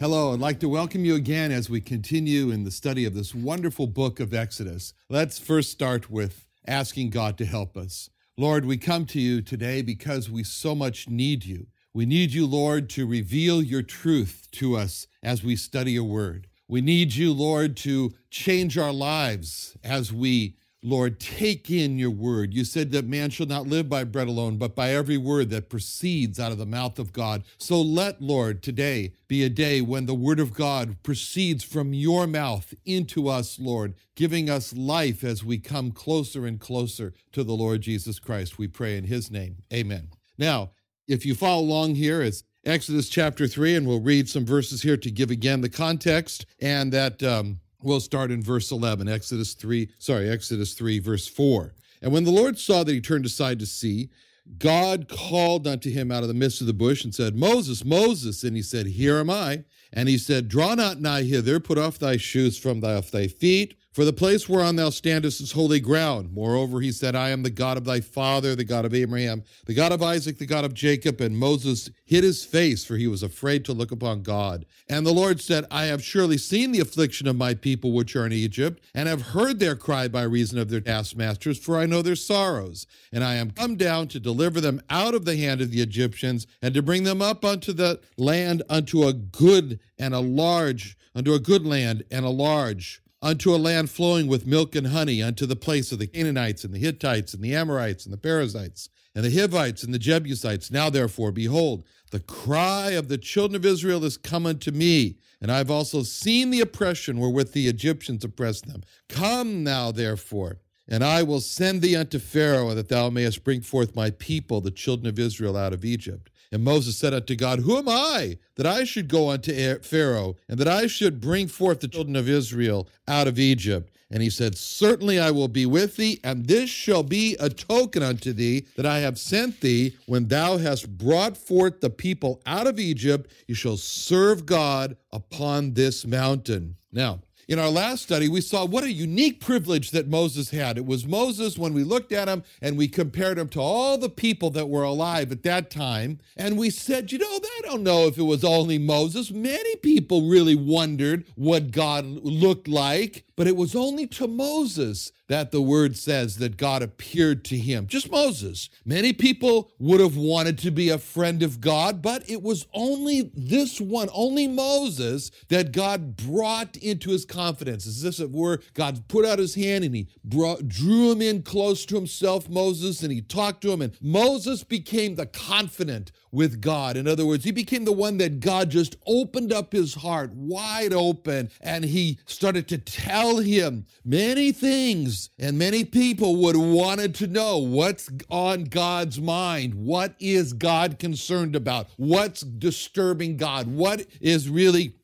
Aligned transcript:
Hello, 0.00 0.32
I'd 0.32 0.38
like 0.38 0.60
to 0.60 0.68
welcome 0.68 1.04
you 1.04 1.16
again 1.16 1.50
as 1.50 1.68
we 1.68 1.80
continue 1.80 2.52
in 2.52 2.62
the 2.62 2.70
study 2.70 3.04
of 3.04 3.14
this 3.14 3.34
wonderful 3.34 3.88
book 3.88 4.20
of 4.20 4.32
Exodus. 4.32 4.94
Let's 5.08 5.40
first 5.40 5.72
start 5.72 6.08
with 6.08 6.46
asking 6.68 7.10
God 7.10 7.36
to 7.38 7.44
help 7.44 7.76
us. 7.76 8.08
Lord, 8.36 8.64
we 8.64 8.76
come 8.76 9.06
to 9.06 9.20
you 9.20 9.42
today 9.42 9.82
because 9.82 10.30
we 10.30 10.44
so 10.44 10.76
much 10.76 11.08
need 11.08 11.44
you. 11.44 11.66
We 11.92 12.06
need 12.06 12.30
you, 12.30 12.46
Lord, 12.46 12.88
to 12.90 13.08
reveal 13.08 13.60
your 13.60 13.82
truth 13.82 14.46
to 14.52 14.76
us 14.76 15.08
as 15.20 15.42
we 15.42 15.56
study 15.56 15.90
your 15.90 16.04
word. 16.04 16.46
We 16.68 16.80
need 16.80 17.16
you, 17.16 17.32
Lord, 17.32 17.76
to 17.78 18.14
change 18.30 18.78
our 18.78 18.92
lives 18.92 19.76
as 19.82 20.12
we 20.12 20.54
Lord, 20.82 21.18
take 21.18 21.70
in 21.70 21.98
your 21.98 22.10
word. 22.10 22.54
You 22.54 22.64
said 22.64 22.92
that 22.92 23.04
man 23.04 23.30
shall 23.30 23.46
not 23.46 23.66
live 23.66 23.88
by 23.88 24.04
bread 24.04 24.28
alone, 24.28 24.58
but 24.58 24.76
by 24.76 24.90
every 24.90 25.16
word 25.16 25.50
that 25.50 25.68
proceeds 25.68 26.38
out 26.38 26.52
of 26.52 26.58
the 26.58 26.66
mouth 26.66 27.00
of 27.00 27.12
God. 27.12 27.42
So 27.58 27.80
let, 27.80 28.22
Lord, 28.22 28.62
today 28.62 29.12
be 29.26 29.42
a 29.42 29.48
day 29.48 29.80
when 29.80 30.06
the 30.06 30.14
word 30.14 30.38
of 30.38 30.54
God 30.54 31.02
proceeds 31.02 31.64
from 31.64 31.92
your 31.92 32.28
mouth 32.28 32.74
into 32.84 33.28
us, 33.28 33.58
Lord, 33.58 33.94
giving 34.14 34.48
us 34.48 34.72
life 34.72 35.24
as 35.24 35.44
we 35.44 35.58
come 35.58 35.90
closer 35.90 36.46
and 36.46 36.60
closer 36.60 37.12
to 37.32 37.42
the 37.42 37.54
Lord 37.54 37.80
Jesus 37.80 38.20
Christ. 38.20 38.56
We 38.56 38.68
pray 38.68 38.96
in 38.96 39.04
his 39.04 39.32
name. 39.32 39.56
Amen. 39.72 40.10
Now, 40.38 40.70
if 41.08 41.26
you 41.26 41.34
follow 41.34 41.62
along 41.62 41.96
here, 41.96 42.22
it's 42.22 42.44
Exodus 42.64 43.08
chapter 43.08 43.48
3, 43.48 43.74
and 43.74 43.86
we'll 43.86 44.00
read 44.00 44.28
some 44.28 44.46
verses 44.46 44.82
here 44.82 44.96
to 44.96 45.10
give 45.10 45.30
again 45.30 45.60
the 45.60 45.68
context 45.68 46.46
and 46.60 46.92
that. 46.92 47.22
Um, 47.22 47.60
We'll 47.82 48.00
start 48.00 48.30
in 48.30 48.42
verse 48.42 48.72
11, 48.72 49.08
Exodus 49.08 49.54
3, 49.54 49.88
sorry, 49.98 50.28
Exodus 50.28 50.74
3, 50.74 50.98
verse 50.98 51.28
4. 51.28 51.74
And 52.02 52.12
when 52.12 52.24
the 52.24 52.30
Lord 52.30 52.58
saw 52.58 52.82
that 52.82 52.92
he 52.92 53.00
turned 53.00 53.24
aside 53.24 53.58
to 53.60 53.66
see, 53.66 54.10
God 54.56 55.08
called 55.08 55.66
unto 55.66 55.90
him 55.90 56.10
out 56.10 56.22
of 56.22 56.28
the 56.28 56.34
midst 56.34 56.60
of 56.60 56.66
the 56.66 56.72
bush 56.72 57.04
and 57.04 57.14
said, 57.14 57.36
Moses, 57.36 57.84
Moses. 57.84 58.42
And 58.42 58.56
he 58.56 58.62
said, 58.62 58.86
Here 58.86 59.18
am 59.18 59.30
I. 59.30 59.64
And 59.92 60.08
he 60.08 60.18
said, 60.18 60.48
Draw 60.48 60.74
not 60.76 61.00
nigh 61.00 61.22
hither, 61.22 61.60
put 61.60 61.78
off 61.78 61.98
thy 61.98 62.16
shoes 62.16 62.58
from 62.58 62.80
thy, 62.80 62.94
off 62.94 63.10
thy 63.10 63.26
feet, 63.26 63.76
for 63.98 64.04
the 64.04 64.12
place 64.12 64.48
whereon 64.48 64.76
thou 64.76 64.90
standest 64.90 65.40
is 65.40 65.50
holy 65.50 65.80
ground. 65.80 66.32
Moreover, 66.32 66.80
he 66.80 66.92
said, 66.92 67.16
I 67.16 67.30
am 67.30 67.42
the 67.42 67.50
God 67.50 67.76
of 67.76 67.84
thy 67.84 68.00
father, 68.00 68.54
the 68.54 68.62
God 68.62 68.84
of 68.84 68.94
Abraham, 68.94 69.42
the 69.66 69.74
God 69.74 69.90
of 69.90 70.04
Isaac, 70.04 70.38
the 70.38 70.46
God 70.46 70.64
of 70.64 70.72
Jacob. 70.72 71.20
And 71.20 71.36
Moses 71.36 71.90
hid 72.04 72.22
his 72.22 72.44
face, 72.44 72.84
for 72.84 72.96
he 72.96 73.08
was 73.08 73.24
afraid 73.24 73.64
to 73.64 73.72
look 73.72 73.90
upon 73.90 74.22
God. 74.22 74.66
And 74.88 75.04
the 75.04 75.12
Lord 75.12 75.40
said, 75.40 75.64
I 75.68 75.86
have 75.86 76.04
surely 76.04 76.38
seen 76.38 76.70
the 76.70 76.78
affliction 76.78 77.26
of 77.26 77.34
my 77.34 77.54
people 77.54 77.90
which 77.90 78.14
are 78.14 78.24
in 78.24 78.32
Egypt, 78.32 78.84
and 78.94 79.08
have 79.08 79.32
heard 79.32 79.58
their 79.58 79.74
cry 79.74 80.06
by 80.06 80.22
reason 80.22 80.60
of 80.60 80.70
their 80.70 80.80
taskmasters, 80.80 81.58
for 81.58 81.76
I 81.76 81.86
know 81.86 82.00
their 82.00 82.14
sorrows. 82.14 82.86
And 83.12 83.24
I 83.24 83.34
am 83.34 83.50
come 83.50 83.74
down 83.74 84.06
to 84.10 84.20
deliver 84.20 84.60
them 84.60 84.80
out 84.88 85.16
of 85.16 85.24
the 85.24 85.36
hand 85.36 85.60
of 85.60 85.72
the 85.72 85.80
Egyptians, 85.80 86.46
and 86.62 86.72
to 86.74 86.82
bring 86.82 87.02
them 87.02 87.20
up 87.20 87.44
unto 87.44 87.72
the 87.72 87.98
land, 88.16 88.62
unto 88.70 89.08
a 89.08 89.12
good 89.12 89.80
and 89.98 90.14
a 90.14 90.20
large, 90.20 90.96
unto 91.16 91.34
a 91.34 91.40
good 91.40 91.66
land 91.66 92.04
and 92.12 92.24
a 92.24 92.30
large 92.30 93.02
unto 93.20 93.54
a 93.54 93.56
land 93.56 93.90
flowing 93.90 94.26
with 94.26 94.46
milk 94.46 94.74
and 94.74 94.88
honey, 94.88 95.22
unto 95.22 95.46
the 95.46 95.56
place 95.56 95.92
of 95.92 95.98
the 95.98 96.06
Canaanites 96.06 96.64
and 96.64 96.72
the 96.72 96.78
Hittites 96.78 97.34
and 97.34 97.42
the 97.42 97.54
Amorites 97.54 98.04
and 98.04 98.12
the 98.12 98.18
Perizzites 98.18 98.88
and 99.14 99.24
the 99.24 99.30
Hivites 99.30 99.82
and 99.82 99.92
the 99.92 99.98
Jebusites. 99.98 100.70
Now, 100.70 100.90
therefore, 100.90 101.32
behold, 101.32 101.84
the 102.10 102.20
cry 102.20 102.90
of 102.90 103.08
the 103.08 103.18
children 103.18 103.56
of 103.56 103.66
Israel 103.66 104.04
is 104.04 104.16
come 104.16 104.46
unto 104.46 104.70
me, 104.70 105.18
and 105.40 105.50
I've 105.50 105.70
also 105.70 106.02
seen 106.02 106.50
the 106.50 106.60
oppression 106.60 107.18
wherewith 107.18 107.52
the 107.52 107.68
Egyptians 107.68 108.24
oppressed 108.24 108.66
them. 108.66 108.82
Come 109.08 109.64
now, 109.64 109.90
therefore, 109.90 110.60
and 110.86 111.04
I 111.04 111.22
will 111.22 111.40
send 111.40 111.82
thee 111.82 111.96
unto 111.96 112.18
Pharaoh, 112.18 112.74
that 112.74 112.88
thou 112.88 113.10
mayest 113.10 113.44
bring 113.44 113.60
forth 113.60 113.94
my 113.94 114.10
people, 114.10 114.60
the 114.60 114.70
children 114.70 115.06
of 115.06 115.18
Israel, 115.18 115.56
out 115.56 115.74
of 115.74 115.84
Egypt. 115.84 116.30
And 116.50 116.64
Moses 116.64 116.96
said 116.96 117.12
unto 117.12 117.36
God, 117.36 117.60
Who 117.60 117.76
am 117.76 117.88
I 117.88 118.38
that 118.56 118.66
I 118.66 118.84
should 118.84 119.08
go 119.08 119.30
unto 119.30 119.52
er-, 119.52 119.80
Pharaoh, 119.82 120.36
and 120.48 120.58
that 120.58 120.68
I 120.68 120.86
should 120.86 121.20
bring 121.20 121.46
forth 121.46 121.80
the 121.80 121.88
children 121.88 122.16
of 122.16 122.28
Israel 122.28 122.88
out 123.06 123.28
of 123.28 123.38
Egypt? 123.38 123.92
And 124.10 124.22
he 124.22 124.30
said, 124.30 124.56
Certainly 124.56 125.18
I 125.20 125.30
will 125.30 125.48
be 125.48 125.66
with 125.66 125.96
thee, 125.96 126.18
and 126.24 126.46
this 126.46 126.70
shall 126.70 127.02
be 127.02 127.36
a 127.38 127.50
token 127.50 128.02
unto 128.02 128.32
thee 128.32 128.66
that 128.76 128.86
I 128.86 129.00
have 129.00 129.18
sent 129.18 129.60
thee. 129.60 129.96
When 130.06 130.28
thou 130.28 130.56
hast 130.56 130.96
brought 130.96 131.36
forth 131.36 131.80
the 131.80 131.90
people 131.90 132.40
out 132.46 132.66
of 132.66 132.78
Egypt, 132.78 133.30
you 133.46 133.54
shall 133.54 133.76
serve 133.76 134.46
God 134.46 134.96
upon 135.12 135.74
this 135.74 136.06
mountain. 136.06 136.76
Now, 136.90 137.20
in 137.48 137.58
our 137.58 137.70
last 137.70 138.02
study, 138.02 138.28
we 138.28 138.42
saw 138.42 138.66
what 138.66 138.84
a 138.84 138.92
unique 138.92 139.40
privilege 139.40 139.90
that 139.92 140.06
Moses 140.06 140.50
had. 140.50 140.76
It 140.76 140.84
was 140.84 141.06
Moses 141.06 141.56
when 141.56 141.72
we 141.72 141.82
looked 141.82 142.12
at 142.12 142.28
him 142.28 142.42
and 142.60 142.76
we 142.76 142.88
compared 142.88 143.38
him 143.38 143.48
to 143.50 143.60
all 143.60 143.96
the 143.96 144.10
people 144.10 144.50
that 144.50 144.68
were 144.68 144.82
alive 144.82 145.32
at 145.32 145.42
that 145.44 145.70
time. 145.70 146.20
And 146.36 146.58
we 146.58 146.68
said, 146.68 147.10
you 147.10 147.18
know, 147.18 147.26
I 147.26 147.60
don't 147.64 147.82
know 147.82 148.06
if 148.06 148.18
it 148.18 148.24
was 148.24 148.44
only 148.44 148.76
Moses. 148.78 149.30
Many 149.30 149.76
people 149.76 150.28
really 150.28 150.54
wondered 150.54 151.24
what 151.36 151.70
God 151.70 152.04
looked 152.04 152.68
like, 152.68 153.24
but 153.34 153.46
it 153.46 153.56
was 153.56 153.74
only 153.74 154.06
to 154.08 154.28
Moses 154.28 155.12
that 155.28 155.52
the 155.52 155.62
word 155.62 155.96
says 155.96 156.38
that 156.38 156.56
God 156.56 156.82
appeared 156.82 157.44
to 157.46 157.56
him. 157.56 157.86
Just 157.86 158.10
Moses. 158.10 158.68
Many 158.84 159.12
people 159.12 159.70
would 159.78 160.00
have 160.00 160.16
wanted 160.16 160.58
to 160.58 160.70
be 160.70 160.88
a 160.88 160.98
friend 160.98 161.42
of 161.42 161.60
God, 161.60 162.02
but 162.02 162.28
it 162.28 162.42
was 162.42 162.66
only 162.72 163.30
this 163.34 163.80
one, 163.80 164.08
only 164.12 164.48
Moses, 164.48 165.30
that 165.48 165.72
God 165.72 166.16
brought 166.16 166.76
into 166.78 167.10
his 167.10 167.24
confidence. 167.38 167.86
As 167.86 168.04
if 168.04 168.18
it 168.18 168.32
were 168.32 168.60
God 168.74 169.06
put 169.06 169.24
out 169.24 169.38
his 169.38 169.54
hand 169.54 169.84
and 169.84 169.94
he 169.94 170.08
brought, 170.24 170.66
drew 170.66 171.12
him 171.12 171.22
in 171.22 171.42
close 171.42 171.86
to 171.86 171.94
himself, 171.94 172.48
Moses, 172.48 173.02
and 173.02 173.12
he 173.12 173.20
talked 173.20 173.60
to 173.62 173.70
him. 173.70 173.80
And 173.80 173.96
Moses 174.00 174.64
became 174.64 175.14
the 175.14 175.26
confident 175.26 176.10
with 176.32 176.60
God. 176.60 176.96
In 176.96 177.06
other 177.06 177.24
words, 177.24 177.44
he 177.44 177.52
became 177.52 177.84
the 177.84 177.92
one 177.92 178.18
that 178.18 178.40
God 178.40 178.70
just 178.70 178.96
opened 179.06 179.52
up 179.52 179.72
his 179.72 179.94
heart 179.94 180.32
wide 180.34 180.92
open 180.92 181.50
and 181.60 181.84
he 181.84 182.18
started 182.26 182.68
to 182.68 182.78
tell 182.78 183.38
him 183.38 183.86
many 184.04 184.52
things. 184.52 185.30
And 185.38 185.58
many 185.58 185.84
people 185.84 186.36
would 186.42 186.56
wanted 186.56 187.14
to 187.16 187.26
know 187.26 187.58
what's 187.58 188.10
on 188.30 188.64
God's 188.64 189.20
mind. 189.20 189.74
What 189.74 190.14
is 190.18 190.52
God 190.52 190.98
concerned 190.98 191.54
about? 191.54 191.88
What's 191.96 192.40
disturbing 192.40 193.36
God? 193.36 193.68
What 193.68 194.06
is 194.20 194.48
really 194.48 194.97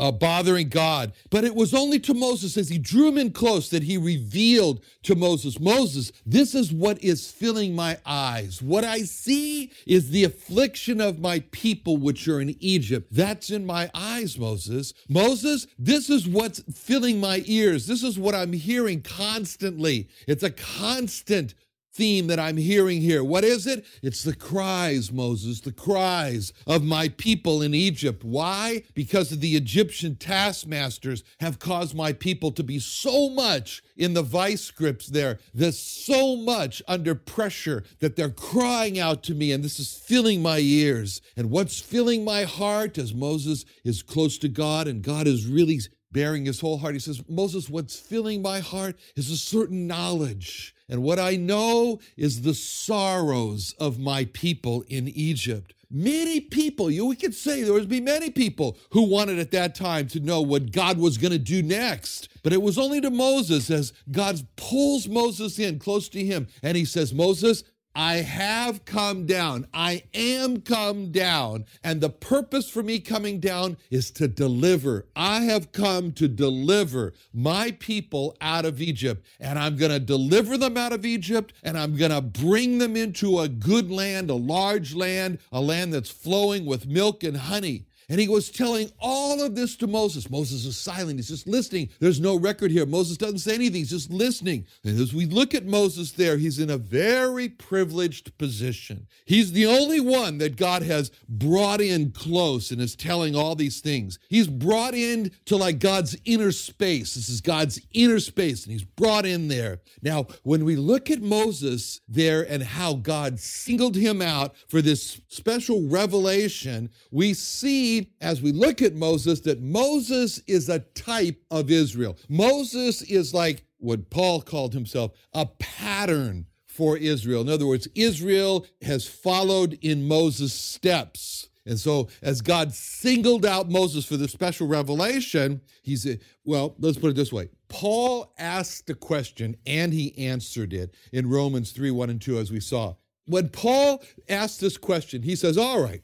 uh, 0.00 0.10
bothering 0.10 0.68
God. 0.68 1.12
But 1.30 1.44
it 1.44 1.54
was 1.54 1.74
only 1.74 2.00
to 2.00 2.14
Moses 2.14 2.56
as 2.56 2.70
he 2.70 2.78
drew 2.78 3.08
him 3.08 3.18
in 3.18 3.30
close 3.32 3.68
that 3.68 3.84
he 3.84 3.96
revealed 3.96 4.82
to 5.04 5.14
Moses 5.14 5.60
Moses, 5.60 6.12
this 6.24 6.54
is 6.54 6.72
what 6.72 7.02
is 7.02 7.30
filling 7.30 7.74
my 7.74 7.98
eyes. 8.04 8.62
What 8.62 8.84
I 8.84 9.02
see 9.02 9.70
is 9.86 10.10
the 10.10 10.24
affliction 10.24 11.00
of 11.00 11.20
my 11.20 11.40
people 11.50 11.96
which 11.96 12.26
are 12.28 12.40
in 12.40 12.56
Egypt. 12.60 13.08
That's 13.10 13.50
in 13.50 13.66
my 13.66 13.90
eyes, 13.94 14.38
Moses. 14.38 14.94
Moses, 15.08 15.66
this 15.78 16.10
is 16.10 16.26
what's 16.26 16.60
filling 16.72 17.20
my 17.20 17.42
ears. 17.46 17.86
This 17.86 18.02
is 18.02 18.18
what 18.18 18.34
I'm 18.34 18.52
hearing 18.52 19.02
constantly. 19.02 20.08
It's 20.26 20.42
a 20.42 20.50
constant 20.50 21.54
theme 21.92 22.28
that 22.28 22.38
I'm 22.38 22.56
hearing 22.56 23.00
here. 23.00 23.24
What 23.24 23.44
is 23.44 23.66
it? 23.66 23.84
It's 24.02 24.22
the 24.22 24.34
cries, 24.34 25.12
Moses, 25.12 25.60
the 25.60 25.72
cries 25.72 26.52
of 26.66 26.82
my 26.84 27.08
people 27.08 27.62
in 27.62 27.74
Egypt. 27.74 28.24
Why? 28.24 28.84
Because 28.94 29.32
of 29.32 29.40
the 29.40 29.56
Egyptian 29.56 30.16
taskmasters 30.16 31.24
have 31.40 31.58
caused 31.58 31.94
my 31.94 32.12
people 32.12 32.52
to 32.52 32.62
be 32.62 32.78
so 32.78 33.28
much 33.30 33.82
in 33.96 34.14
the 34.14 34.22
vice 34.22 34.62
scripts 34.62 35.06
there. 35.06 35.38
There's 35.52 35.78
so 35.78 36.36
much 36.36 36.82
under 36.86 37.14
pressure 37.14 37.84
that 37.98 38.16
they're 38.16 38.30
crying 38.30 38.98
out 38.98 39.22
to 39.24 39.34
me, 39.34 39.52
and 39.52 39.64
this 39.64 39.80
is 39.80 39.92
filling 39.92 40.42
my 40.42 40.58
ears. 40.58 41.20
And 41.36 41.50
what's 41.50 41.80
filling 41.80 42.24
my 42.24 42.44
heart 42.44 42.98
as 42.98 43.14
Moses 43.14 43.64
is 43.84 44.02
close 44.02 44.38
to 44.38 44.48
God 44.48 44.86
and 44.86 45.02
God 45.02 45.26
is 45.26 45.46
really 45.46 45.80
baring 46.12 46.44
his 46.44 46.60
whole 46.60 46.78
heart. 46.78 46.94
He 46.94 47.00
says, 47.00 47.22
Moses, 47.28 47.68
what's 47.68 47.98
filling 47.98 48.42
my 48.42 48.60
heart 48.60 48.96
is 49.16 49.30
a 49.30 49.36
certain 49.36 49.86
knowledge. 49.86 50.74
And 50.90 51.04
what 51.04 51.20
I 51.20 51.36
know 51.36 52.00
is 52.16 52.42
the 52.42 52.52
sorrows 52.52 53.74
of 53.78 54.00
my 54.00 54.24
people 54.24 54.84
in 54.88 55.08
Egypt. 55.08 55.72
Many 55.92 56.40
people, 56.40 56.90
you 56.90 57.06
we 57.06 57.16
could 57.16 57.34
say 57.34 57.62
there 57.62 57.72
would 57.72 57.88
be 57.88 58.00
many 58.00 58.30
people 58.30 58.76
who 58.90 59.02
wanted 59.02 59.38
at 59.38 59.50
that 59.52 59.74
time 59.74 60.06
to 60.08 60.20
know 60.20 60.40
what 60.40 60.72
God 60.72 60.98
was 60.98 61.18
going 61.18 61.32
to 61.32 61.38
do 61.38 61.62
next. 61.62 62.28
But 62.42 62.52
it 62.52 62.62
was 62.62 62.78
only 62.78 63.00
to 63.00 63.10
Moses 63.10 63.70
as 63.70 63.92
God 64.10 64.40
pulls 64.56 65.08
Moses 65.08 65.58
in 65.58 65.78
close 65.78 66.08
to 66.10 66.24
him 66.24 66.46
and 66.62 66.76
he 66.76 66.84
says, 66.84 67.12
Moses, 67.12 67.64
I 67.94 68.16
have 68.16 68.84
come 68.84 69.26
down. 69.26 69.66
I 69.74 70.04
am 70.14 70.60
come 70.60 71.10
down. 71.10 71.64
And 71.82 72.00
the 72.00 72.08
purpose 72.08 72.70
for 72.70 72.82
me 72.82 73.00
coming 73.00 73.40
down 73.40 73.78
is 73.90 74.10
to 74.12 74.28
deliver. 74.28 75.06
I 75.16 75.40
have 75.40 75.72
come 75.72 76.12
to 76.12 76.28
deliver 76.28 77.14
my 77.32 77.72
people 77.72 78.36
out 78.40 78.64
of 78.64 78.80
Egypt. 78.80 79.26
And 79.40 79.58
I'm 79.58 79.76
going 79.76 79.90
to 79.90 79.98
deliver 79.98 80.56
them 80.56 80.76
out 80.76 80.92
of 80.92 81.04
Egypt 81.04 81.52
and 81.62 81.76
I'm 81.76 81.96
going 81.96 82.12
to 82.12 82.20
bring 82.20 82.78
them 82.78 82.96
into 82.96 83.40
a 83.40 83.48
good 83.48 83.90
land, 83.90 84.30
a 84.30 84.34
large 84.34 84.94
land, 84.94 85.38
a 85.50 85.60
land 85.60 85.92
that's 85.92 86.10
flowing 86.10 86.66
with 86.66 86.86
milk 86.86 87.24
and 87.24 87.36
honey. 87.36 87.86
And 88.10 88.18
he 88.18 88.28
was 88.28 88.50
telling 88.50 88.90
all 88.98 89.40
of 89.40 89.54
this 89.54 89.76
to 89.76 89.86
Moses. 89.86 90.28
Moses 90.28 90.66
is 90.66 90.76
silent. 90.76 91.20
He's 91.20 91.28
just 91.28 91.46
listening. 91.46 91.90
There's 92.00 92.20
no 92.20 92.36
record 92.36 92.72
here. 92.72 92.84
Moses 92.84 93.16
doesn't 93.16 93.38
say 93.38 93.54
anything. 93.54 93.76
He's 93.76 93.90
just 93.90 94.10
listening. 94.10 94.66
And 94.84 94.98
as 95.00 95.14
we 95.14 95.26
look 95.26 95.54
at 95.54 95.64
Moses 95.64 96.10
there, 96.10 96.36
he's 96.36 96.58
in 96.58 96.70
a 96.70 96.76
very 96.76 97.48
privileged 97.48 98.36
position. 98.36 99.06
He's 99.26 99.52
the 99.52 99.64
only 99.64 100.00
one 100.00 100.38
that 100.38 100.56
God 100.56 100.82
has 100.82 101.12
brought 101.28 101.80
in 101.80 102.10
close 102.10 102.72
and 102.72 102.80
is 102.80 102.96
telling 102.96 103.36
all 103.36 103.54
these 103.54 103.80
things. 103.80 104.18
He's 104.28 104.48
brought 104.48 104.94
in 104.94 105.30
to 105.44 105.56
like 105.56 105.78
God's 105.78 106.16
inner 106.24 106.50
space. 106.50 107.14
This 107.14 107.28
is 107.28 107.40
God's 107.40 107.80
inner 107.92 108.18
space, 108.18 108.64
and 108.64 108.72
he's 108.72 108.82
brought 108.82 109.24
in 109.24 109.46
there. 109.46 109.82
Now, 110.02 110.26
when 110.42 110.64
we 110.64 110.74
look 110.74 111.12
at 111.12 111.22
Moses 111.22 112.00
there 112.08 112.42
and 112.42 112.64
how 112.64 112.94
God 112.94 113.38
singled 113.38 113.94
him 113.94 114.20
out 114.20 114.56
for 114.66 114.82
this 114.82 115.20
special 115.28 115.86
revelation, 115.86 116.90
we 117.12 117.34
see 117.34 117.99
as 118.20 118.42
we 118.42 118.52
look 118.52 118.82
at 118.82 118.94
Moses 118.94 119.40
that 119.40 119.60
Moses 119.62 120.40
is 120.46 120.68
a 120.68 120.80
type 120.80 121.42
of 121.50 121.70
Israel. 121.70 122.16
Moses 122.28 123.02
is 123.02 123.34
like 123.34 123.64
what 123.78 124.10
Paul 124.10 124.42
called 124.42 124.74
himself 124.74 125.12
a 125.32 125.46
pattern 125.46 126.46
for 126.66 126.96
Israel. 126.96 127.42
In 127.42 127.48
other 127.48 127.66
words, 127.66 127.88
Israel 127.94 128.66
has 128.82 129.06
followed 129.06 129.78
in 129.82 130.06
Moses' 130.06 130.54
steps. 130.54 131.48
And 131.66 131.78
so, 131.78 132.08
as 132.22 132.40
God 132.40 132.72
singled 132.72 133.44
out 133.44 133.68
Moses 133.68 134.04
for 134.04 134.16
the 134.16 134.28
special 134.28 134.66
revelation, 134.66 135.60
he 135.82 135.94
said, 135.94 136.20
well, 136.44 136.74
let's 136.78 136.98
put 136.98 137.10
it 137.10 137.16
this 137.16 137.32
way. 137.32 137.50
Paul 137.68 138.32
asked 138.38 138.86
the 138.86 138.94
question 138.94 139.56
and 139.66 139.92
he 139.92 140.16
answered 140.16 140.72
it 140.72 140.94
in 141.12 141.28
Romans 141.28 141.72
3 141.72 141.90
1 141.90 142.10
and 142.10 142.20
2, 142.20 142.38
as 142.38 142.50
we 142.50 142.60
saw. 142.60 142.94
When 143.26 143.48
Paul 143.50 144.02
asked 144.28 144.60
this 144.60 144.76
question, 144.76 145.22
he 145.22 145.36
says, 145.36 145.56
All 145.56 145.80
right, 145.82 146.02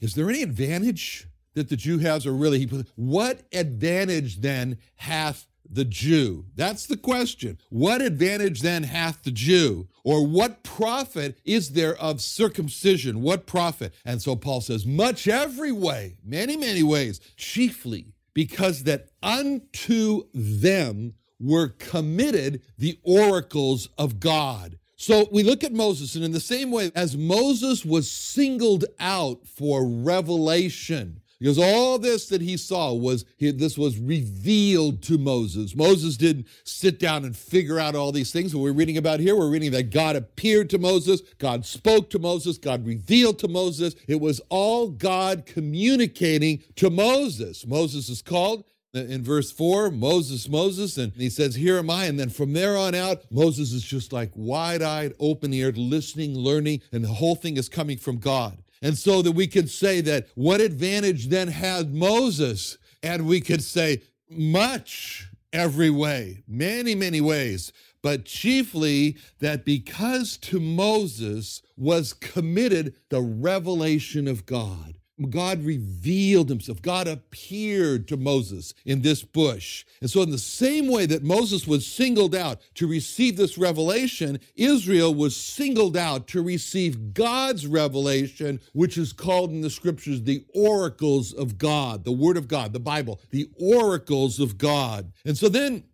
is 0.00 0.14
there 0.14 0.28
any 0.28 0.42
advantage 0.42 1.26
that 1.54 1.68
the 1.68 1.76
Jew 1.76 1.98
has, 1.98 2.26
or 2.26 2.32
really, 2.32 2.58
he 2.58 2.84
what 2.96 3.42
advantage 3.52 4.40
then 4.40 4.78
hath 4.96 5.46
the 5.68 5.84
Jew? 5.84 6.46
That's 6.54 6.86
the 6.86 6.96
question. 6.96 7.58
What 7.68 8.02
advantage 8.02 8.62
then 8.62 8.84
hath 8.84 9.22
the 9.22 9.30
Jew? 9.30 9.88
Or 10.04 10.26
what 10.26 10.62
profit 10.62 11.38
is 11.44 11.72
there 11.72 11.96
of 11.96 12.20
circumcision? 12.20 13.22
What 13.22 13.46
profit? 13.46 13.94
And 14.04 14.20
so 14.20 14.36
Paul 14.36 14.60
says, 14.60 14.86
much 14.86 15.28
every 15.28 15.72
way, 15.72 16.16
many, 16.24 16.56
many 16.56 16.82
ways, 16.82 17.20
chiefly 17.36 18.14
because 18.34 18.84
that 18.84 19.08
unto 19.22 20.24
them 20.32 21.14
were 21.40 21.68
committed 21.68 22.62
the 22.78 22.98
oracles 23.02 23.88
of 23.98 24.20
God. 24.20 24.78
So 25.00 25.26
we 25.32 25.42
look 25.42 25.64
at 25.64 25.72
Moses, 25.72 26.14
and 26.14 26.22
in 26.22 26.30
the 26.30 26.38
same 26.38 26.70
way 26.70 26.92
as 26.94 27.16
Moses 27.16 27.86
was 27.86 28.10
singled 28.10 28.84
out 29.00 29.46
for 29.46 29.82
revelation, 29.82 31.22
because 31.38 31.58
all 31.58 31.98
this 31.98 32.28
that 32.28 32.42
he 32.42 32.58
saw 32.58 32.92
was 32.92 33.24
this 33.38 33.78
was 33.78 33.98
revealed 33.98 35.02
to 35.04 35.16
Moses. 35.16 35.74
Moses 35.74 36.18
didn't 36.18 36.48
sit 36.64 36.98
down 36.98 37.24
and 37.24 37.34
figure 37.34 37.78
out 37.78 37.94
all 37.94 38.12
these 38.12 38.30
things 38.30 38.52
that 38.52 38.58
we're 38.58 38.72
reading 38.74 38.98
about 38.98 39.20
here. 39.20 39.34
We're 39.34 39.48
reading 39.48 39.70
that 39.70 39.90
God 39.90 40.16
appeared 40.16 40.68
to 40.68 40.78
Moses, 40.78 41.22
God 41.38 41.64
spoke 41.64 42.10
to 42.10 42.18
Moses, 42.18 42.58
God 42.58 42.84
revealed 42.84 43.38
to 43.38 43.48
Moses. 43.48 43.94
It 44.06 44.20
was 44.20 44.42
all 44.50 44.90
God 44.90 45.46
communicating 45.46 46.62
to 46.76 46.90
Moses. 46.90 47.66
Moses 47.66 48.10
is 48.10 48.20
called 48.20 48.64
in 48.92 49.22
verse 49.22 49.52
4 49.52 49.90
Moses, 49.90 50.48
Moses, 50.48 50.98
and 50.98 51.12
he 51.12 51.30
says, 51.30 51.54
Here 51.54 51.78
am 51.78 51.90
I. 51.90 52.04
And 52.04 52.18
then 52.18 52.30
from 52.30 52.52
there 52.52 52.76
on 52.76 52.94
out, 52.94 53.22
Moses 53.30 53.72
is 53.72 53.82
just 53.82 54.12
like 54.12 54.30
wide 54.34 54.82
eyed, 54.82 55.14
open 55.18 55.52
eared, 55.52 55.78
listening, 55.78 56.36
learning, 56.36 56.82
and 56.92 57.04
the 57.04 57.08
whole 57.08 57.36
thing 57.36 57.56
is 57.56 57.68
coming 57.68 57.98
from 57.98 58.18
God. 58.18 58.58
And 58.82 58.96
so 58.96 59.22
that 59.22 59.32
we 59.32 59.46
could 59.46 59.68
say 59.68 60.00
that 60.02 60.28
what 60.34 60.60
advantage 60.60 61.28
then 61.28 61.48
had 61.48 61.92
Moses? 61.92 62.78
And 63.02 63.26
we 63.26 63.40
could 63.40 63.62
say, 63.62 64.02
much 64.28 65.28
every 65.52 65.90
way, 65.90 66.42
many, 66.46 66.94
many 66.94 67.20
ways, 67.20 67.72
but 68.02 68.24
chiefly 68.24 69.16
that 69.40 69.64
because 69.64 70.36
to 70.38 70.60
Moses 70.60 71.62
was 71.76 72.12
committed 72.12 72.94
the 73.10 73.20
revelation 73.20 74.28
of 74.28 74.46
God. 74.46 74.99
God 75.28 75.64
revealed 75.64 76.48
himself. 76.48 76.80
God 76.80 77.08
appeared 77.08 78.08
to 78.08 78.16
Moses 78.16 78.74
in 78.84 79.02
this 79.02 79.22
bush. 79.22 79.84
And 80.00 80.10
so, 80.10 80.22
in 80.22 80.30
the 80.30 80.38
same 80.38 80.88
way 80.88 81.06
that 81.06 81.22
Moses 81.22 81.66
was 81.66 81.86
singled 81.86 82.34
out 82.34 82.60
to 82.76 82.86
receive 82.86 83.36
this 83.36 83.58
revelation, 83.58 84.40
Israel 84.54 85.12
was 85.12 85.36
singled 85.36 85.96
out 85.96 86.26
to 86.28 86.42
receive 86.42 87.12
God's 87.12 87.66
revelation, 87.66 88.60
which 88.72 88.96
is 88.96 89.12
called 89.12 89.50
in 89.50 89.60
the 89.60 89.70
scriptures 89.70 90.22
the 90.22 90.44
oracles 90.54 91.32
of 91.32 91.58
God, 91.58 92.04
the 92.04 92.12
Word 92.12 92.36
of 92.36 92.48
God, 92.48 92.72
the 92.72 92.80
Bible, 92.80 93.20
the 93.30 93.50
oracles 93.60 94.40
of 94.40 94.56
God. 94.56 95.12
And 95.24 95.36
so 95.36 95.48
then 95.48 95.84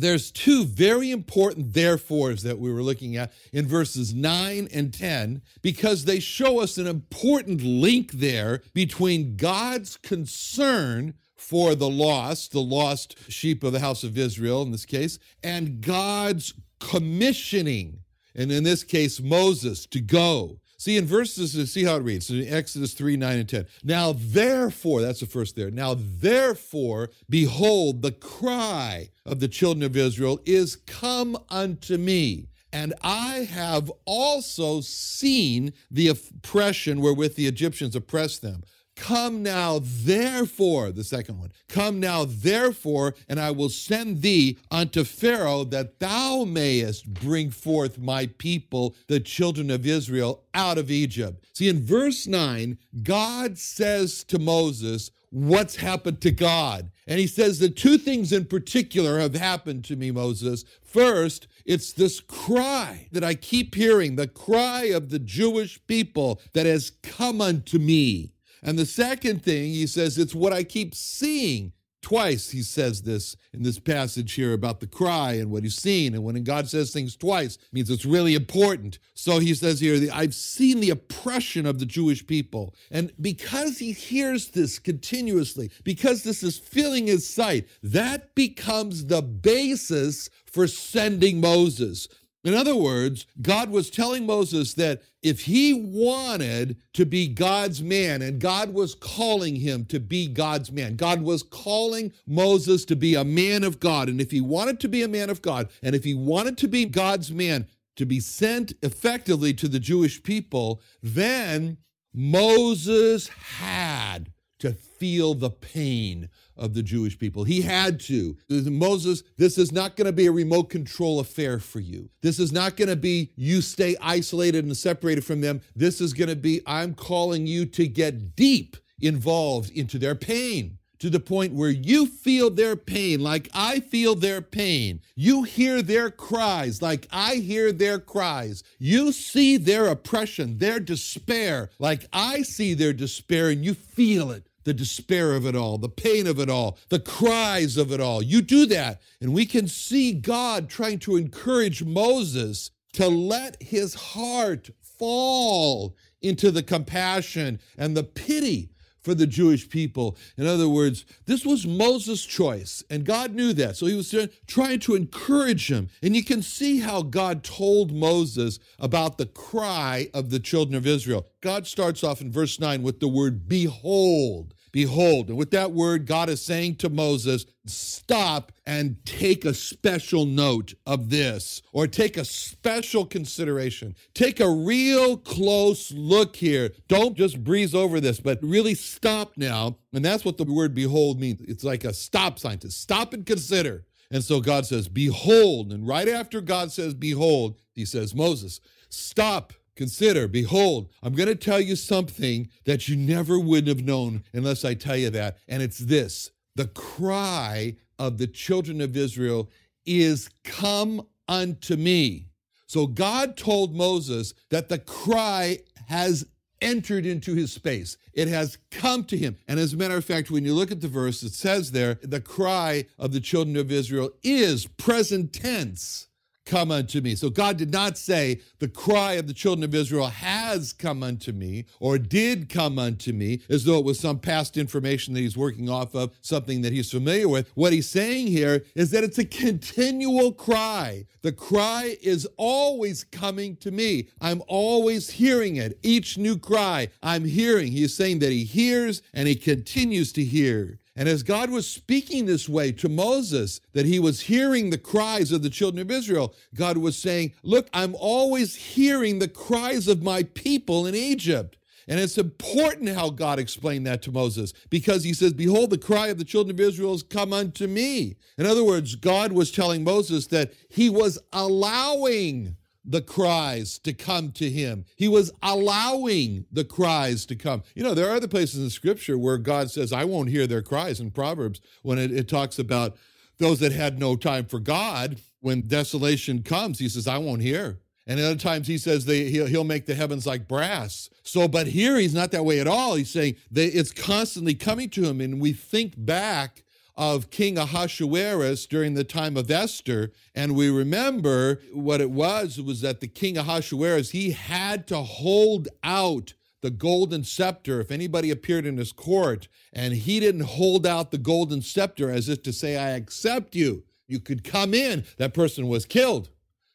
there's 0.00 0.30
two 0.30 0.64
very 0.64 1.10
important 1.10 1.74
therefores 1.74 2.42
that 2.42 2.58
we 2.58 2.72
were 2.72 2.82
looking 2.82 3.16
at 3.16 3.32
in 3.52 3.66
verses 3.66 4.14
9 4.14 4.68
and 4.72 4.92
10 4.92 5.42
because 5.62 6.04
they 6.04 6.20
show 6.20 6.60
us 6.60 6.78
an 6.78 6.86
important 6.86 7.62
link 7.62 8.12
there 8.12 8.62
between 8.72 9.36
God's 9.36 9.96
concern 9.96 11.14
for 11.36 11.74
the 11.74 11.88
lost, 11.88 12.52
the 12.52 12.60
lost 12.60 13.16
sheep 13.30 13.62
of 13.62 13.72
the 13.72 13.80
house 13.80 14.04
of 14.04 14.18
Israel 14.18 14.62
in 14.62 14.72
this 14.72 14.84
case, 14.84 15.18
and 15.42 15.80
God's 15.80 16.54
commissioning, 16.78 18.00
and 18.34 18.52
in 18.52 18.64
this 18.64 18.84
case, 18.84 19.20
Moses 19.20 19.86
to 19.86 20.00
go 20.00 20.60
See, 20.80 20.96
in 20.96 21.04
verses, 21.04 21.70
see 21.70 21.84
how 21.84 21.96
it 21.96 22.04
reads. 22.04 22.30
in 22.30 22.48
Exodus 22.48 22.94
3, 22.94 23.14
9, 23.18 23.38
and 23.40 23.46
10. 23.46 23.66
Now, 23.84 24.14
therefore, 24.16 25.02
that's 25.02 25.20
the 25.20 25.26
first 25.26 25.54
there. 25.54 25.70
Now, 25.70 25.94
therefore, 25.94 27.10
behold, 27.28 28.00
the 28.00 28.12
cry 28.12 29.10
of 29.26 29.40
the 29.40 29.48
children 29.48 29.82
of 29.82 29.94
Israel 29.94 30.40
is 30.46 30.76
come 30.76 31.36
unto 31.50 31.98
me. 31.98 32.48
And 32.72 32.94
I 33.02 33.46
have 33.50 33.92
also 34.06 34.80
seen 34.80 35.74
the 35.90 36.08
oppression 36.08 37.02
wherewith 37.02 37.34
the 37.36 37.46
Egyptians 37.46 37.94
oppressed 37.94 38.40
them. 38.40 38.62
Come 39.00 39.42
now, 39.42 39.80
therefore, 39.82 40.92
the 40.92 41.04
second 41.04 41.38
one, 41.38 41.52
come 41.70 42.00
now, 42.00 42.26
therefore, 42.26 43.14
and 43.30 43.40
I 43.40 43.50
will 43.50 43.70
send 43.70 44.20
thee 44.20 44.58
unto 44.70 45.04
Pharaoh 45.04 45.64
that 45.64 46.00
thou 46.00 46.44
mayest 46.44 47.12
bring 47.14 47.50
forth 47.50 47.98
my 47.98 48.26
people, 48.26 48.94
the 49.08 49.18
children 49.18 49.70
of 49.70 49.86
Israel, 49.86 50.44
out 50.52 50.76
of 50.76 50.90
Egypt. 50.90 51.46
See, 51.54 51.66
in 51.66 51.82
verse 51.82 52.26
9, 52.26 52.76
God 53.02 53.56
says 53.56 54.22
to 54.24 54.38
Moses, 54.38 55.10
What's 55.30 55.76
happened 55.76 56.20
to 56.20 56.30
God? 56.30 56.90
And 57.06 57.18
he 57.18 57.26
says 57.26 57.58
the 57.58 57.70
two 57.70 57.96
things 57.96 58.32
in 58.32 58.44
particular 58.44 59.18
have 59.18 59.34
happened 59.34 59.84
to 59.86 59.96
me, 59.96 60.10
Moses. 60.10 60.64
First, 60.84 61.46
it's 61.64 61.92
this 61.94 62.20
cry 62.20 63.08
that 63.12 63.24
I 63.24 63.34
keep 63.34 63.76
hearing, 63.76 64.16
the 64.16 64.28
cry 64.28 64.90
of 64.92 65.08
the 65.08 65.20
Jewish 65.20 65.80
people 65.86 66.40
that 66.52 66.66
has 66.66 66.90
come 67.02 67.40
unto 67.40 67.78
me. 67.78 68.34
And 68.62 68.78
the 68.78 68.86
second 68.86 69.42
thing, 69.42 69.70
he 69.70 69.86
says, 69.86 70.18
it's 70.18 70.34
what 70.34 70.52
I 70.52 70.64
keep 70.64 70.94
seeing. 70.94 71.72
Twice 72.02 72.48
he 72.48 72.62
says 72.62 73.02
this 73.02 73.36
in 73.52 73.62
this 73.62 73.78
passage 73.78 74.32
here 74.32 74.54
about 74.54 74.80
the 74.80 74.86
cry 74.86 75.32
and 75.32 75.50
what 75.50 75.64
he's 75.64 75.76
seen. 75.76 76.14
And 76.14 76.24
when 76.24 76.42
God 76.44 76.66
says 76.66 76.90
things 76.90 77.14
twice, 77.14 77.58
means 77.72 77.90
it's 77.90 78.06
really 78.06 78.34
important. 78.34 78.98
So 79.12 79.38
he 79.38 79.52
says 79.52 79.80
here, 79.80 80.08
I've 80.10 80.34
seen 80.34 80.80
the 80.80 80.88
oppression 80.88 81.66
of 81.66 81.78
the 81.78 81.84
Jewish 81.84 82.26
people. 82.26 82.74
And 82.90 83.12
because 83.20 83.78
he 83.78 83.92
hears 83.92 84.48
this 84.48 84.78
continuously, 84.78 85.70
because 85.84 86.22
this 86.22 86.42
is 86.42 86.58
filling 86.58 87.06
his 87.06 87.28
sight, 87.28 87.68
that 87.82 88.34
becomes 88.34 89.04
the 89.04 89.20
basis 89.20 90.30
for 90.46 90.66
sending 90.66 91.38
Moses. 91.38 92.08
In 92.42 92.54
other 92.54 92.74
words, 92.74 93.26
God 93.42 93.70
was 93.70 93.90
telling 93.90 94.24
Moses 94.24 94.72
that 94.74 95.02
if 95.22 95.42
he 95.42 95.74
wanted 95.74 96.76
to 96.94 97.04
be 97.04 97.28
God's 97.28 97.82
man, 97.82 98.22
and 98.22 98.40
God 98.40 98.72
was 98.72 98.94
calling 98.94 99.56
him 99.56 99.84
to 99.86 100.00
be 100.00 100.26
God's 100.26 100.72
man, 100.72 100.96
God 100.96 101.20
was 101.20 101.42
calling 101.42 102.12
Moses 102.26 102.86
to 102.86 102.96
be 102.96 103.14
a 103.14 103.24
man 103.24 103.62
of 103.62 103.78
God. 103.78 104.08
And 104.08 104.20
if 104.20 104.30
he 104.30 104.40
wanted 104.40 104.80
to 104.80 104.88
be 104.88 105.02
a 105.02 105.08
man 105.08 105.28
of 105.28 105.42
God, 105.42 105.68
and 105.82 105.94
if 105.94 106.04
he 106.04 106.14
wanted 106.14 106.56
to 106.58 106.68
be 106.68 106.86
God's 106.86 107.30
man, 107.30 107.66
to 107.96 108.06
be 108.06 108.20
sent 108.20 108.72
effectively 108.82 109.52
to 109.52 109.68
the 109.68 109.80
Jewish 109.80 110.22
people, 110.22 110.80
then 111.02 111.76
Moses 112.14 113.28
had 113.28 114.32
to 114.60 114.72
feel 114.72 115.34
the 115.34 115.50
pain 115.50 116.28
of 116.56 116.74
the 116.74 116.82
Jewish 116.82 117.18
people. 117.18 117.44
He 117.44 117.62
had 117.62 117.98
to. 118.00 118.36
Moses, 118.48 119.22
this 119.36 119.58
is 119.58 119.72
not 119.72 119.96
going 119.96 120.06
to 120.06 120.12
be 120.12 120.26
a 120.26 120.32
remote 120.32 120.70
control 120.70 121.18
affair 121.20 121.58
for 121.58 121.80
you. 121.80 122.10
This 122.22 122.38
is 122.38 122.52
not 122.52 122.76
going 122.76 122.88
to 122.88 122.96
be 122.96 123.32
you 123.36 123.62
stay 123.62 123.96
isolated 124.00 124.64
and 124.64 124.76
separated 124.76 125.24
from 125.24 125.40
them. 125.40 125.62
This 125.74 126.00
is 126.00 126.12
going 126.12 126.28
to 126.28 126.36
be 126.36 126.60
I'm 126.66 126.94
calling 126.94 127.46
you 127.46 127.66
to 127.66 127.88
get 127.88 128.36
deep 128.36 128.76
involved 129.00 129.70
into 129.70 129.98
their 129.98 130.14
pain 130.14 130.78
to 131.00 131.08
the 131.08 131.18
point 131.18 131.54
where 131.54 131.70
you 131.70 132.06
feel 132.06 132.50
their 132.50 132.76
pain 132.76 133.20
like 133.20 133.48
I 133.54 133.80
feel 133.80 134.14
their 134.14 134.42
pain. 134.42 135.00
You 135.16 135.42
hear 135.42 135.82
their 135.82 136.10
cries 136.10 136.82
like 136.82 137.08
I 137.10 137.36
hear 137.36 137.72
their 137.72 137.98
cries. 137.98 138.62
You 138.78 139.12
see 139.12 139.56
their 139.56 139.86
oppression, 139.86 140.58
their 140.58 140.78
despair 140.78 141.70
like 141.78 142.06
I 142.12 142.42
see 142.42 142.74
their 142.74 142.92
despair, 142.92 143.48
and 143.48 143.64
you 143.64 143.72
feel 143.74 144.30
it 144.30 144.46
the 144.64 144.74
despair 144.74 145.34
of 145.34 145.46
it 145.46 145.56
all, 145.56 145.78
the 145.78 145.88
pain 145.88 146.26
of 146.26 146.38
it 146.38 146.50
all, 146.50 146.78
the 146.88 147.00
cries 147.00 147.76
of 147.76 147.92
it 147.92 148.00
all. 148.00 148.22
You 148.22 148.42
do 148.42 148.66
that. 148.66 149.00
And 149.20 149.32
we 149.32 149.46
can 149.46 149.68
see 149.68 150.12
God 150.12 150.68
trying 150.68 150.98
to 151.00 151.16
encourage 151.16 151.82
Moses 151.82 152.70
to 152.94 153.08
let 153.08 153.62
his 153.62 153.94
heart 153.94 154.70
fall 154.80 155.96
into 156.20 156.50
the 156.50 156.62
compassion 156.62 157.60
and 157.78 157.96
the 157.96 158.04
pity 158.04 158.69
for 159.02 159.14
the 159.14 159.26
Jewish 159.26 159.68
people. 159.68 160.16
In 160.36 160.46
other 160.46 160.68
words, 160.68 161.04
this 161.26 161.44
was 161.44 161.66
Moses' 161.66 162.24
choice, 162.24 162.84
and 162.90 163.04
God 163.04 163.34
knew 163.34 163.52
that. 163.54 163.76
So 163.76 163.86
he 163.86 163.94
was 163.94 164.14
trying 164.46 164.80
to 164.80 164.94
encourage 164.94 165.70
him. 165.70 165.88
And 166.02 166.14
you 166.14 166.24
can 166.24 166.42
see 166.42 166.80
how 166.80 167.02
God 167.02 167.42
told 167.42 167.92
Moses 167.92 168.58
about 168.78 169.18
the 169.18 169.26
cry 169.26 170.08
of 170.12 170.30
the 170.30 170.40
children 170.40 170.74
of 170.74 170.86
Israel. 170.86 171.26
God 171.40 171.66
starts 171.66 172.04
off 172.04 172.20
in 172.20 172.30
verse 172.30 172.60
9 172.60 172.82
with 172.82 173.00
the 173.00 173.08
word 173.08 173.48
behold. 173.48 174.54
Behold. 174.72 175.28
And 175.28 175.36
with 175.36 175.50
that 175.50 175.72
word, 175.72 176.06
God 176.06 176.28
is 176.28 176.42
saying 176.42 176.76
to 176.76 176.88
Moses, 176.88 177.46
stop 177.66 178.52
and 178.66 179.04
take 179.04 179.44
a 179.44 179.54
special 179.54 180.26
note 180.26 180.74
of 180.86 181.10
this, 181.10 181.62
or 181.72 181.86
take 181.86 182.16
a 182.16 182.24
special 182.24 183.04
consideration. 183.04 183.94
Take 184.14 184.40
a 184.40 184.50
real 184.50 185.16
close 185.16 185.92
look 185.92 186.36
here. 186.36 186.70
Don't 186.88 187.16
just 187.16 187.42
breeze 187.42 187.74
over 187.74 188.00
this, 188.00 188.20
but 188.20 188.38
really 188.42 188.74
stop 188.74 189.32
now. 189.36 189.78
And 189.92 190.04
that's 190.04 190.24
what 190.24 190.36
the 190.36 190.44
word 190.44 190.74
behold 190.74 191.20
means. 191.20 191.40
It's 191.42 191.64
like 191.64 191.84
a 191.84 191.92
stop 191.92 192.38
sign 192.38 192.58
to 192.58 192.70
stop 192.70 193.12
and 193.12 193.26
consider. 193.26 193.84
And 194.10 194.24
so 194.24 194.40
God 194.40 194.66
says, 194.66 194.88
Behold. 194.88 195.72
And 195.72 195.86
right 195.86 196.08
after 196.08 196.40
God 196.40 196.72
says, 196.72 196.94
Behold, 196.94 197.56
he 197.72 197.84
says, 197.84 198.14
Moses, 198.14 198.60
stop 198.88 199.52
Consider, 199.76 200.28
behold, 200.28 200.90
I'm 201.02 201.14
going 201.14 201.28
to 201.28 201.34
tell 201.34 201.60
you 201.60 201.76
something 201.76 202.48
that 202.64 202.88
you 202.88 202.96
never 202.96 203.38
would 203.38 203.66
have 203.66 203.84
known 203.84 204.24
unless 204.32 204.64
I 204.64 204.74
tell 204.74 204.96
you 204.96 205.10
that. 205.10 205.38
And 205.48 205.62
it's 205.62 205.78
this 205.78 206.30
the 206.56 206.66
cry 206.66 207.76
of 207.98 208.18
the 208.18 208.26
children 208.26 208.80
of 208.80 208.96
Israel 208.96 209.50
is, 209.86 210.28
Come 210.44 211.06
unto 211.28 211.76
me. 211.76 212.26
So 212.66 212.86
God 212.86 213.36
told 213.36 213.74
Moses 213.74 214.34
that 214.50 214.68
the 214.68 214.78
cry 214.78 215.58
has 215.88 216.26
entered 216.60 217.06
into 217.06 217.34
his 217.34 217.52
space. 217.52 217.96
It 218.12 218.28
has 218.28 218.58
come 218.70 219.04
to 219.04 219.16
him. 219.16 219.36
And 219.48 219.58
as 219.58 219.72
a 219.72 219.76
matter 219.76 219.96
of 219.96 220.04
fact, 220.04 220.30
when 220.30 220.44
you 220.44 220.54
look 220.54 220.70
at 220.70 220.80
the 220.80 220.88
verse, 220.88 221.22
it 221.22 221.32
says 221.32 221.72
there, 221.72 221.98
the 222.02 222.20
cry 222.20 222.86
of 222.98 223.12
the 223.12 223.20
children 223.20 223.56
of 223.56 223.72
Israel 223.72 224.10
is 224.22 224.66
present 224.66 225.32
tense 225.32 226.08
come 226.50 226.72
unto 226.72 227.00
me. 227.00 227.14
So 227.14 227.30
God 227.30 227.56
did 227.56 227.70
not 227.70 227.96
say, 227.96 228.40
the 228.58 228.66
cry 228.66 229.12
of 229.12 229.28
the 229.28 229.32
children 229.32 229.62
of 229.62 229.72
Israel 229.72 230.08
has 230.08 230.72
come 230.72 231.04
unto 231.04 231.30
me 231.30 231.66
or 231.78 231.96
did 231.96 232.48
come 232.48 232.76
unto 232.76 233.12
me, 233.12 233.42
as 233.48 233.62
though 233.62 233.78
it 233.78 233.84
was 233.84 234.00
some 234.00 234.18
past 234.18 234.56
information 234.56 235.14
that 235.14 235.20
he's 235.20 235.36
working 235.36 235.70
off 235.70 235.94
of, 235.94 236.12
something 236.22 236.62
that 236.62 236.72
he's 236.72 236.90
familiar 236.90 237.28
with. 237.28 237.48
What 237.54 237.72
he's 237.72 237.88
saying 237.88 238.26
here 238.26 238.64
is 238.74 238.90
that 238.90 239.04
it's 239.04 239.18
a 239.18 239.24
continual 239.24 240.32
cry. 240.32 241.06
The 241.22 241.30
cry 241.30 241.96
is 242.02 242.26
always 242.36 243.04
coming 243.04 243.54
to 243.58 243.70
me. 243.70 244.08
I'm 244.20 244.42
always 244.48 245.08
hearing 245.08 245.54
it. 245.54 245.78
Each 245.84 246.18
new 246.18 246.36
cry 246.36 246.88
I'm 247.00 247.24
hearing. 247.24 247.70
He's 247.70 247.96
saying 247.96 248.18
that 248.20 248.32
he 248.32 248.42
hears 248.42 249.02
and 249.14 249.28
he 249.28 249.36
continues 249.36 250.12
to 250.14 250.24
hear. 250.24 250.79
And 250.96 251.08
as 251.08 251.22
God 251.22 251.50
was 251.50 251.70
speaking 251.70 252.26
this 252.26 252.48
way 252.48 252.72
to 252.72 252.88
Moses, 252.88 253.60
that 253.72 253.86
he 253.86 253.98
was 253.98 254.22
hearing 254.22 254.70
the 254.70 254.78
cries 254.78 255.30
of 255.30 255.42
the 255.42 255.50
children 255.50 255.80
of 255.80 255.90
Israel, 255.90 256.34
God 256.54 256.76
was 256.78 256.98
saying, 256.98 257.32
Look, 257.42 257.68
I'm 257.72 257.94
always 257.94 258.56
hearing 258.56 259.18
the 259.18 259.28
cries 259.28 259.86
of 259.88 260.02
my 260.02 260.24
people 260.24 260.86
in 260.86 260.94
Egypt. 260.94 261.56
And 261.88 261.98
it's 261.98 262.18
important 262.18 262.90
how 262.90 263.10
God 263.10 263.38
explained 263.38 263.86
that 263.86 264.02
to 264.02 264.12
Moses 264.12 264.52
because 264.68 265.02
he 265.02 265.14
says, 265.14 265.32
Behold, 265.32 265.70
the 265.70 265.78
cry 265.78 266.08
of 266.08 266.18
the 266.18 266.24
children 266.24 266.54
of 266.54 266.60
Israel 266.60 266.92
has 266.92 267.02
come 267.02 267.32
unto 267.32 267.66
me. 267.66 268.16
In 268.38 268.46
other 268.46 268.64
words, 268.64 268.94
God 268.94 269.32
was 269.32 269.50
telling 269.50 269.82
Moses 269.82 270.26
that 270.28 270.52
he 270.68 270.88
was 270.88 271.18
allowing 271.32 272.56
the 272.84 273.02
cries 273.02 273.78
to 273.80 273.92
come 273.92 274.32
to 274.32 274.48
him. 274.50 274.84
He 274.96 275.08
was 275.08 275.32
allowing 275.42 276.46
the 276.50 276.64
cries 276.64 277.26
to 277.26 277.36
come. 277.36 277.62
You 277.74 277.82
know, 277.82 277.94
there 277.94 278.08
are 278.08 278.16
other 278.16 278.28
places 278.28 278.62
in 278.62 278.70
Scripture 278.70 279.18
where 279.18 279.38
God 279.38 279.70
says, 279.70 279.92
I 279.92 280.04
won't 280.04 280.30
hear 280.30 280.46
their 280.46 280.62
cries 280.62 281.00
in 281.00 281.10
Proverbs 281.10 281.60
when 281.82 281.98
it, 281.98 282.10
it 282.10 282.28
talks 282.28 282.58
about 282.58 282.96
those 283.38 283.60
that 283.60 283.72
had 283.72 283.98
no 283.98 284.16
time 284.16 284.46
for 284.46 284.58
God. 284.58 285.20
When 285.40 285.62
desolation 285.62 286.42
comes, 286.42 286.78
he 286.78 286.88
says, 286.88 287.06
I 287.06 287.18
won't 287.18 287.42
hear. 287.42 287.80
And 288.06 288.18
other 288.18 288.36
times 288.36 288.66
he 288.66 288.76
says 288.76 289.04
they, 289.04 289.30
he'll, 289.30 289.46
he'll 289.46 289.64
make 289.64 289.86
the 289.86 289.94
heavens 289.94 290.26
like 290.26 290.48
brass. 290.48 291.10
So, 291.22 291.46
but 291.46 291.68
here 291.68 291.96
he's 291.96 292.14
not 292.14 292.32
that 292.32 292.44
way 292.44 292.60
at 292.60 292.66
all. 292.66 292.96
He's 292.96 293.10
saying 293.10 293.36
they, 293.50 293.66
it's 293.66 293.92
constantly 293.92 294.54
coming 294.54 294.90
to 294.90 295.04
him. 295.04 295.20
And 295.20 295.40
we 295.40 295.52
think 295.52 295.94
back 295.96 296.64
of 297.00 297.30
King 297.30 297.56
Ahasuerus 297.56 298.66
during 298.66 298.92
the 298.92 299.04
time 299.04 299.34
of 299.34 299.50
Esther. 299.50 300.12
And 300.34 300.54
we 300.54 300.68
remember 300.68 301.58
what 301.72 302.02
it 302.02 302.10
was 302.10 302.60
was 302.60 302.82
that 302.82 303.00
the 303.00 303.08
king 303.08 303.38
Ahasuerus, 303.38 304.10
he 304.10 304.32
had 304.32 304.86
to 304.88 304.98
hold 304.98 305.68
out 305.82 306.34
the 306.60 306.70
golden 306.70 307.24
scepter 307.24 307.80
if 307.80 307.90
anybody 307.90 308.30
appeared 308.30 308.66
in 308.66 308.76
his 308.76 308.92
court 308.92 309.48
and 309.72 309.94
he 309.94 310.20
didn't 310.20 310.42
hold 310.42 310.86
out 310.86 311.10
the 311.10 311.16
golden 311.16 311.62
scepter 311.62 312.10
as 312.10 312.28
if 312.28 312.42
to 312.42 312.52
say, 312.52 312.76
I 312.76 312.90
accept 312.90 313.54
you, 313.54 313.84
you 314.06 314.20
could 314.20 314.44
come 314.44 314.74
in, 314.74 315.06
that 315.16 315.32
person 315.32 315.68
was 315.68 315.86
killed. 315.86 316.28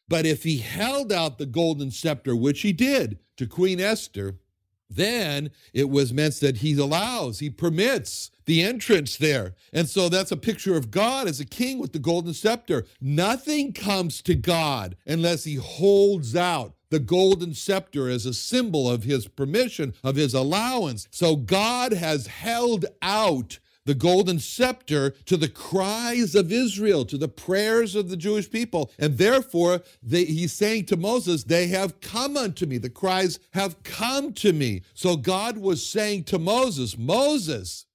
But 0.08 0.26
if 0.26 0.42
he 0.42 0.58
held 0.58 1.12
out 1.12 1.38
the 1.38 1.46
golden 1.46 1.92
scepter, 1.92 2.34
which 2.34 2.62
he 2.62 2.72
did 2.72 3.20
to 3.36 3.46
Queen 3.46 3.78
Esther, 3.78 4.40
then 4.88 5.50
it 5.72 5.90
was 5.90 6.12
meant 6.12 6.40
that 6.40 6.58
he 6.58 6.78
allows, 6.78 7.38
he 7.38 7.50
permits 7.50 8.30
the 8.44 8.62
entrance 8.62 9.16
there. 9.16 9.54
And 9.72 9.88
so 9.88 10.08
that's 10.08 10.32
a 10.32 10.36
picture 10.36 10.76
of 10.76 10.90
God 10.90 11.28
as 11.28 11.40
a 11.40 11.44
king 11.44 11.78
with 11.78 11.92
the 11.92 11.98
golden 11.98 12.34
scepter. 12.34 12.86
Nothing 13.00 13.72
comes 13.72 14.22
to 14.22 14.34
God 14.34 14.96
unless 15.06 15.44
he 15.44 15.56
holds 15.56 16.36
out 16.36 16.74
the 16.90 17.00
golden 17.00 17.52
scepter 17.52 18.08
as 18.08 18.26
a 18.26 18.34
symbol 18.34 18.88
of 18.88 19.02
his 19.02 19.26
permission, 19.26 19.94
of 20.04 20.16
his 20.16 20.34
allowance. 20.34 21.08
So 21.10 21.36
God 21.36 21.92
has 21.92 22.28
held 22.28 22.86
out 23.02 23.58
the 23.86 23.94
golden 23.94 24.38
scepter 24.38 25.10
to 25.24 25.36
the 25.36 25.48
cries 25.48 26.34
of 26.34 26.52
Israel, 26.52 27.04
to 27.06 27.16
the 27.16 27.28
prayers 27.28 27.94
of 27.94 28.10
the 28.10 28.16
Jewish 28.16 28.50
people. 28.50 28.90
And 28.98 29.16
therefore, 29.16 29.80
they, 30.02 30.24
he's 30.24 30.52
saying 30.52 30.86
to 30.86 30.96
Moses, 30.96 31.44
They 31.44 31.68
have 31.68 32.00
come 32.00 32.36
unto 32.36 32.66
me. 32.66 32.78
The 32.78 32.90
cries 32.90 33.38
have 33.52 33.82
come 33.82 34.34
to 34.34 34.52
me. 34.52 34.82
So 34.92 35.16
God 35.16 35.56
was 35.56 35.86
saying 35.86 36.24
to 36.24 36.38
Moses, 36.38 36.98
Moses, 36.98 37.85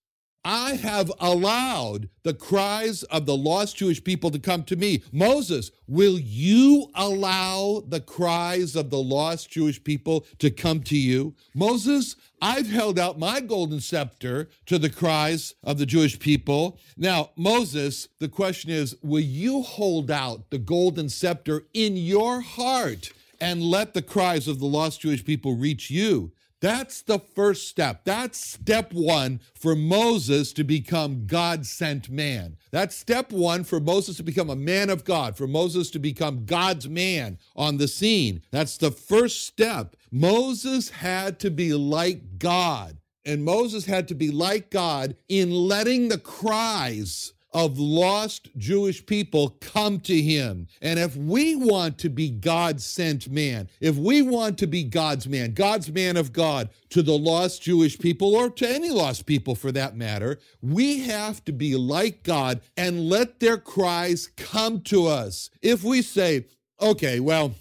I 0.43 0.73
have 0.75 1.11
allowed 1.19 2.09
the 2.23 2.33
cries 2.33 3.03
of 3.03 3.27
the 3.27 3.37
lost 3.37 3.77
Jewish 3.77 4.03
people 4.03 4.31
to 4.31 4.39
come 4.39 4.63
to 4.63 4.75
me. 4.75 5.03
Moses, 5.11 5.71
will 5.87 6.17
you 6.17 6.89
allow 6.95 7.83
the 7.87 7.99
cries 7.99 8.75
of 8.75 8.89
the 8.89 9.01
lost 9.01 9.51
Jewish 9.51 9.83
people 9.83 10.25
to 10.39 10.49
come 10.49 10.81
to 10.83 10.97
you? 10.97 11.35
Moses, 11.53 12.15
I've 12.41 12.67
held 12.67 12.97
out 12.97 13.19
my 13.19 13.39
golden 13.39 13.81
scepter 13.81 14.49
to 14.65 14.79
the 14.79 14.89
cries 14.89 15.53
of 15.63 15.77
the 15.77 15.85
Jewish 15.85 16.17
people. 16.17 16.79
Now, 16.97 17.29
Moses, 17.35 18.07
the 18.19 18.29
question 18.29 18.71
is, 18.71 18.95
will 19.03 19.19
you 19.19 19.61
hold 19.61 20.09
out 20.09 20.49
the 20.49 20.57
golden 20.57 21.09
scepter 21.09 21.65
in 21.75 21.95
your 21.95 22.41
heart 22.41 23.13
and 23.39 23.61
let 23.61 23.93
the 23.93 24.01
cries 24.01 24.47
of 24.47 24.59
the 24.59 24.65
lost 24.65 25.01
Jewish 25.01 25.23
people 25.23 25.55
reach 25.55 25.91
you? 25.91 26.31
That's 26.61 27.01
the 27.01 27.17
first 27.17 27.67
step. 27.67 28.05
That's 28.05 28.39
step 28.39 28.93
one 28.93 29.41
for 29.55 29.75
Moses 29.75 30.53
to 30.53 30.63
become 30.63 31.25
God 31.25 31.65
sent 31.65 32.09
man. 32.09 32.55
That's 32.69 32.95
step 32.95 33.31
one 33.31 33.63
for 33.63 33.79
Moses 33.79 34.17
to 34.17 34.23
become 34.23 34.51
a 34.51 34.55
man 34.55 34.91
of 34.91 35.03
God, 35.03 35.35
for 35.35 35.47
Moses 35.47 35.89
to 35.91 35.99
become 35.99 36.45
God's 36.45 36.87
man 36.87 37.39
on 37.55 37.77
the 37.77 37.87
scene. 37.87 38.43
That's 38.51 38.77
the 38.77 38.91
first 38.91 39.45
step. 39.45 39.95
Moses 40.11 40.89
had 40.89 41.39
to 41.39 41.49
be 41.49 41.73
like 41.73 42.37
God. 42.37 42.99
And 43.25 43.43
Moses 43.43 43.85
had 43.85 44.07
to 44.07 44.15
be 44.15 44.31
like 44.31 44.69
God 44.69 45.15
in 45.29 45.51
letting 45.51 46.09
the 46.09 46.17
cries 46.17 47.33
of 47.53 47.77
lost 47.77 48.49
Jewish 48.57 49.05
people 49.05 49.57
come 49.59 49.99
to 50.01 50.21
him. 50.21 50.67
And 50.81 50.99
if 50.99 51.15
we 51.15 51.55
want 51.55 51.97
to 51.99 52.09
be 52.09 52.29
God 52.29 52.81
sent 52.81 53.29
man, 53.29 53.69
if 53.79 53.97
we 53.97 54.21
want 54.21 54.57
to 54.59 54.67
be 54.67 54.83
God's 54.83 55.27
man, 55.27 55.53
God's 55.53 55.91
man 55.91 56.17
of 56.17 56.33
God 56.33 56.69
to 56.89 57.01
the 57.01 57.17
lost 57.17 57.61
Jewish 57.61 57.99
people 57.99 58.35
or 58.35 58.49
to 58.49 58.69
any 58.69 58.89
lost 58.89 59.25
people 59.25 59.55
for 59.55 59.71
that 59.71 59.95
matter, 59.95 60.39
we 60.61 61.01
have 61.01 61.43
to 61.45 61.51
be 61.51 61.75
like 61.75 62.23
God 62.23 62.61
and 62.77 63.09
let 63.09 63.39
their 63.39 63.57
cries 63.57 64.27
come 64.37 64.81
to 64.81 65.07
us. 65.07 65.49
If 65.61 65.83
we 65.83 66.01
say, 66.01 66.45
okay, 66.79 67.19
well, 67.19 67.53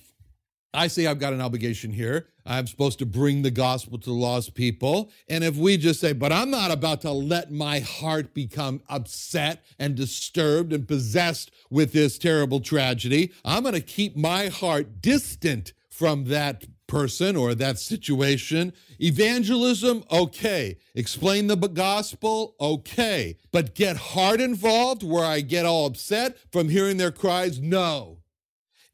I 0.73 0.87
say 0.87 1.07
I've 1.07 1.19
got 1.19 1.33
an 1.33 1.41
obligation 1.41 1.93
here. 1.93 2.29
I'm 2.47 2.67
supposed 2.67 2.99
to 3.01 3.07
bring 3.07 3.43
the 3.43 3.51
gospel 3.51 3.99
to 3.99 4.11
the 4.11 4.15
lost 4.15 4.55
people. 4.55 5.11
And 5.29 5.43
if 5.43 5.57
we 5.57 5.77
just 5.77 6.01
say, 6.01 6.13
but 6.13 6.33
I'm 6.33 6.51
not 6.51 6.71
about 6.71 7.01
to 7.03 7.11
let 7.11 7.51
my 7.51 7.81
heart 7.81 8.35
become 8.35 8.83
upset 8.89 9.65
and 9.79 9.95
disturbed 9.95 10.73
and 10.73 10.87
possessed 10.87 11.51
with 11.71 11.93
this 11.93 12.19
terrible 12.19 12.61
tragedy, 12.61 13.33
I'm 13.45 13.63
going 13.63 13.75
to 13.75 13.81
keep 13.81 14.17
my 14.17 14.47
heart 14.47 15.03
distant 15.03 15.73
from 15.89 16.25
that 16.25 16.65
person 16.87 17.37
or 17.37 17.55
that 17.55 17.79
situation. 17.79 18.73
Evangelism, 18.99 20.05
okay. 20.11 20.79
Explain 20.95 21.47
the 21.47 21.57
gospel, 21.57 22.55
okay. 22.61 23.37
But 23.53 23.75
get 23.75 23.97
heart 23.97 24.41
involved 24.41 25.03
where 25.03 25.25
I 25.25 25.41
get 25.41 25.67
all 25.67 25.87
upset 25.87 26.37
from 26.51 26.69
hearing 26.69 26.97
their 26.97 27.13
cries, 27.13 27.61
no. 27.61 28.20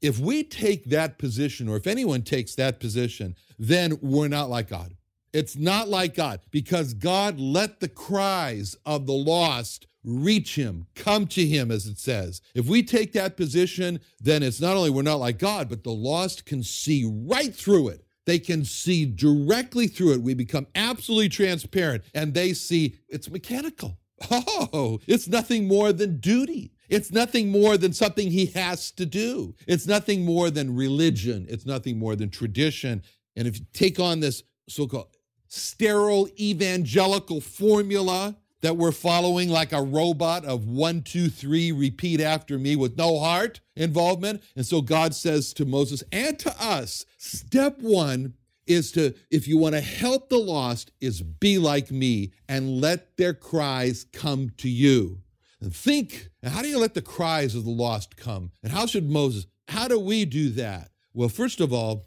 If 0.00 0.18
we 0.18 0.44
take 0.44 0.86
that 0.86 1.18
position, 1.18 1.68
or 1.68 1.76
if 1.76 1.86
anyone 1.86 2.22
takes 2.22 2.54
that 2.56 2.80
position, 2.80 3.34
then 3.58 3.98
we're 4.02 4.28
not 4.28 4.50
like 4.50 4.68
God. 4.68 4.94
It's 5.32 5.56
not 5.56 5.88
like 5.88 6.14
God 6.14 6.40
because 6.50 6.94
God 6.94 7.38
let 7.38 7.80
the 7.80 7.88
cries 7.88 8.76
of 8.86 9.06
the 9.06 9.12
lost 9.12 9.86
reach 10.06 10.54
him, 10.54 10.86
come 10.94 11.26
to 11.26 11.44
him, 11.44 11.70
as 11.70 11.86
it 11.86 11.98
says. 11.98 12.40
If 12.54 12.66
we 12.66 12.82
take 12.82 13.12
that 13.12 13.36
position, 13.36 14.00
then 14.20 14.42
it's 14.42 14.60
not 14.60 14.76
only 14.76 14.88
we're 14.88 15.02
not 15.02 15.20
like 15.20 15.38
God, 15.38 15.68
but 15.68 15.82
the 15.82 15.90
lost 15.92 16.46
can 16.46 16.62
see 16.62 17.04
right 17.04 17.54
through 17.54 17.88
it. 17.88 18.06
They 18.24 18.38
can 18.38 18.64
see 18.64 19.04
directly 19.04 19.88
through 19.88 20.14
it. 20.14 20.22
We 20.22 20.34
become 20.34 20.66
absolutely 20.74 21.28
transparent 21.28 22.04
and 22.14 22.34
they 22.34 22.52
see 22.52 22.96
it's 23.08 23.30
mechanical. 23.30 23.98
Oh, 24.30 24.98
it's 25.06 25.28
nothing 25.28 25.68
more 25.68 25.92
than 25.92 26.20
duty. 26.20 26.72
It's 26.88 27.10
nothing 27.10 27.50
more 27.50 27.76
than 27.76 27.92
something 27.92 28.30
he 28.30 28.46
has 28.46 28.90
to 28.92 29.06
do. 29.06 29.54
It's 29.66 29.86
nothing 29.86 30.24
more 30.24 30.50
than 30.50 30.76
religion. 30.76 31.46
It's 31.48 31.66
nothing 31.66 31.98
more 31.98 32.16
than 32.16 32.30
tradition. 32.30 33.02
And 33.36 33.46
if 33.46 33.58
you 33.58 33.66
take 33.72 34.00
on 34.00 34.20
this 34.20 34.42
so 34.68 34.86
called 34.86 35.08
sterile 35.48 36.28
evangelical 36.38 37.40
formula 37.40 38.36
that 38.62 38.76
we're 38.76 38.92
following 38.92 39.48
like 39.48 39.72
a 39.72 39.82
robot 39.82 40.44
of 40.44 40.66
one, 40.66 41.02
two, 41.02 41.28
three, 41.28 41.70
repeat 41.70 42.20
after 42.20 42.58
me 42.58 42.74
with 42.74 42.96
no 42.96 43.18
heart 43.18 43.60
involvement. 43.76 44.42
And 44.56 44.66
so 44.66 44.80
God 44.80 45.14
says 45.14 45.52
to 45.54 45.64
Moses 45.64 46.02
and 46.10 46.38
to 46.40 46.54
us, 46.62 47.04
step 47.18 47.78
one 47.80 48.34
is 48.66 48.90
to, 48.92 49.14
if 49.30 49.46
you 49.46 49.58
want 49.58 49.74
to 49.74 49.80
help 49.80 50.28
the 50.28 50.38
lost, 50.38 50.90
is 51.00 51.22
be 51.22 51.58
like 51.58 51.90
me 51.90 52.32
and 52.48 52.80
let 52.80 53.16
their 53.16 53.34
cries 53.34 54.06
come 54.12 54.50
to 54.56 54.68
you. 54.68 55.20
And 55.60 55.74
think, 55.74 56.28
and 56.42 56.52
how 56.52 56.62
do 56.62 56.68
you 56.68 56.78
let 56.78 56.94
the 56.94 57.02
cries 57.02 57.54
of 57.54 57.64
the 57.64 57.70
lost 57.70 58.16
come? 58.16 58.52
And 58.62 58.72
how 58.72 58.86
should 58.86 59.08
Moses, 59.08 59.46
how 59.68 59.88
do 59.88 59.98
we 59.98 60.24
do 60.24 60.50
that? 60.50 60.90
Well, 61.14 61.28
first 61.28 61.60
of 61.60 61.72
all, 61.72 62.06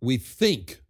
we 0.00 0.16
think 0.16 0.80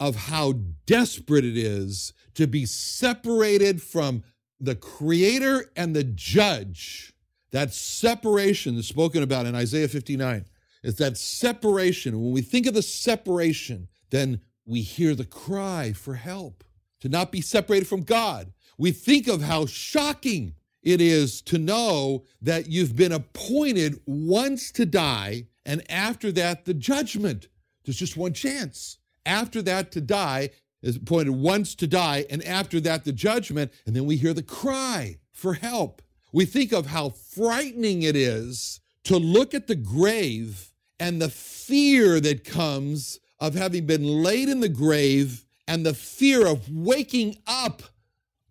of 0.00 0.16
how 0.16 0.54
desperate 0.86 1.44
it 1.44 1.56
is 1.56 2.12
to 2.34 2.46
be 2.46 2.66
separated 2.66 3.80
from 3.80 4.24
the 4.58 4.74
creator 4.74 5.70
and 5.76 5.94
the 5.94 6.04
judge. 6.04 7.12
That 7.52 7.72
separation 7.72 8.76
is 8.76 8.88
spoken 8.88 9.22
about 9.22 9.46
in 9.46 9.54
Isaiah 9.54 9.88
59 9.88 10.46
is 10.82 10.96
that 10.96 11.16
separation. 11.16 12.20
When 12.20 12.32
we 12.32 12.42
think 12.42 12.66
of 12.66 12.74
the 12.74 12.82
separation, 12.82 13.88
then 14.10 14.40
we 14.66 14.80
hear 14.80 15.14
the 15.14 15.24
cry 15.24 15.92
for 15.92 16.14
help 16.14 16.64
to 17.00 17.08
not 17.08 17.32
be 17.32 17.40
separated 17.40 17.86
from 17.86 18.02
God. 18.02 18.52
We 18.78 18.92
think 18.92 19.28
of 19.28 19.42
how 19.42 19.66
shocking 19.66 20.54
it 20.82 21.00
is 21.00 21.40
to 21.42 21.58
know 21.58 22.24
that 22.40 22.68
you've 22.68 22.96
been 22.96 23.12
appointed 23.12 24.00
once 24.06 24.72
to 24.72 24.84
die, 24.84 25.46
and 25.64 25.88
after 25.90 26.32
that, 26.32 26.64
the 26.64 26.74
judgment. 26.74 27.48
There's 27.84 27.96
just 27.96 28.16
one 28.16 28.32
chance. 28.32 28.98
After 29.24 29.62
that, 29.62 29.92
to 29.92 30.00
die 30.00 30.50
is 30.82 30.96
appointed 30.96 31.30
once 31.30 31.74
to 31.76 31.86
die, 31.86 32.26
and 32.28 32.44
after 32.44 32.80
that, 32.80 33.04
the 33.04 33.12
judgment. 33.12 33.72
And 33.86 33.94
then 33.94 34.06
we 34.06 34.16
hear 34.16 34.34
the 34.34 34.42
cry 34.42 35.18
for 35.32 35.54
help. 35.54 36.02
We 36.32 36.44
think 36.44 36.72
of 36.72 36.86
how 36.86 37.10
frightening 37.10 38.02
it 38.02 38.16
is 38.16 38.80
to 39.04 39.16
look 39.16 39.54
at 39.54 39.66
the 39.66 39.76
grave 39.76 40.72
and 40.98 41.20
the 41.20 41.28
fear 41.28 42.20
that 42.20 42.44
comes 42.44 43.20
of 43.38 43.54
having 43.54 43.86
been 43.86 44.22
laid 44.22 44.48
in 44.48 44.60
the 44.60 44.68
grave 44.68 45.44
and 45.66 45.84
the 45.84 45.94
fear 45.94 46.46
of 46.46 46.70
waking 46.70 47.36
up 47.46 47.82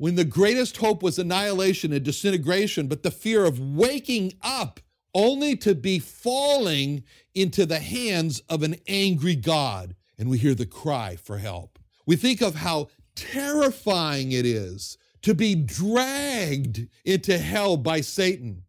when 0.02 0.16
the 0.16 0.26
greatest 0.26 0.78
hope 0.78 1.04
was 1.04 1.20
annihilation 1.20 1.94
and 1.94 2.04
disintegration, 2.04 2.88
but 2.88 3.04
the 3.04 3.12
fear 3.12 3.46
of 3.46 3.60
waking 3.60 4.34
up 4.42 4.80
only 5.14 5.56
to 5.56 5.76
be 5.76 6.00
falling 6.00 7.04
into 7.36 7.68
the 7.68 7.78
hands 7.78 8.40
of 8.50 8.64
an 8.64 8.76
angry 8.88 9.36
God. 9.36 9.96
And 10.18 10.28
we 10.28 10.40
hear 10.40 10.56
the 10.56 10.66
cry 10.66 11.18
for 11.18 11.38
help. 11.38 11.78
We 12.08 12.16
think 12.16 12.42
of 12.42 12.56
how 12.56 12.88
terrifying 13.16 14.32
it 14.32 14.44
is 14.44 14.98
to 15.22 15.36
be 15.36 15.54
dragged 15.54 16.88
into 17.06 17.38
hell 17.38 17.78
by 17.78 18.02
Satan 18.02 18.64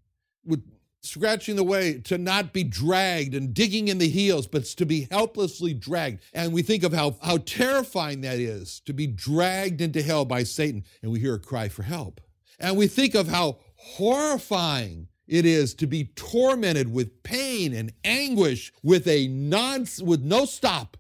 with 0.45 0.63
scratching 1.03 1.57
the 1.57 1.65
way 1.65 1.99
to 1.99 2.17
not 2.17 2.53
be 2.53 2.63
dragged 2.63 3.35
and 3.35 3.53
digging 3.53 3.89
in 3.89 3.99
the 3.99 4.09
heels, 4.09 4.47
but 4.47 4.65
to 4.65 4.87
be 4.87 5.09
helplessly 5.11 5.75
dragged. 5.75 6.23
And 6.33 6.53
we 6.53 6.63
think 6.63 6.85
of 6.85 6.93
how, 6.93 7.17
how 7.23 7.39
terrifying 7.39 8.21
that 8.21 8.39
is 8.39 8.81
to 8.81 8.93
be 8.93 9.07
dragged 9.07 9.81
into 9.81 10.03
hell 10.03 10.25
by 10.25 10.45
Satan, 10.45 10.85
and 11.03 11.11
we 11.11 11.21
hear 11.21 11.35
a 11.35 11.41
cry 11.41 11.69
for 11.69 11.83
help. 11.83 12.21
And 12.59 12.77
we 12.77 12.87
think 12.87 13.15
of 13.15 13.29
how 13.29 13.59
horrifying 13.75 15.09
it 15.27 15.45
is 15.45 15.75
to 15.75 15.87
be 15.87 16.05
tormented 16.15 16.93
with 16.93 17.23
pain 17.23 17.75
and 17.75 17.93
anguish 18.05 18.73
with 18.83 19.09
a 19.09 19.29
non 19.29 19.87
with 20.03 20.23
no 20.23 20.45
stop 20.45 20.97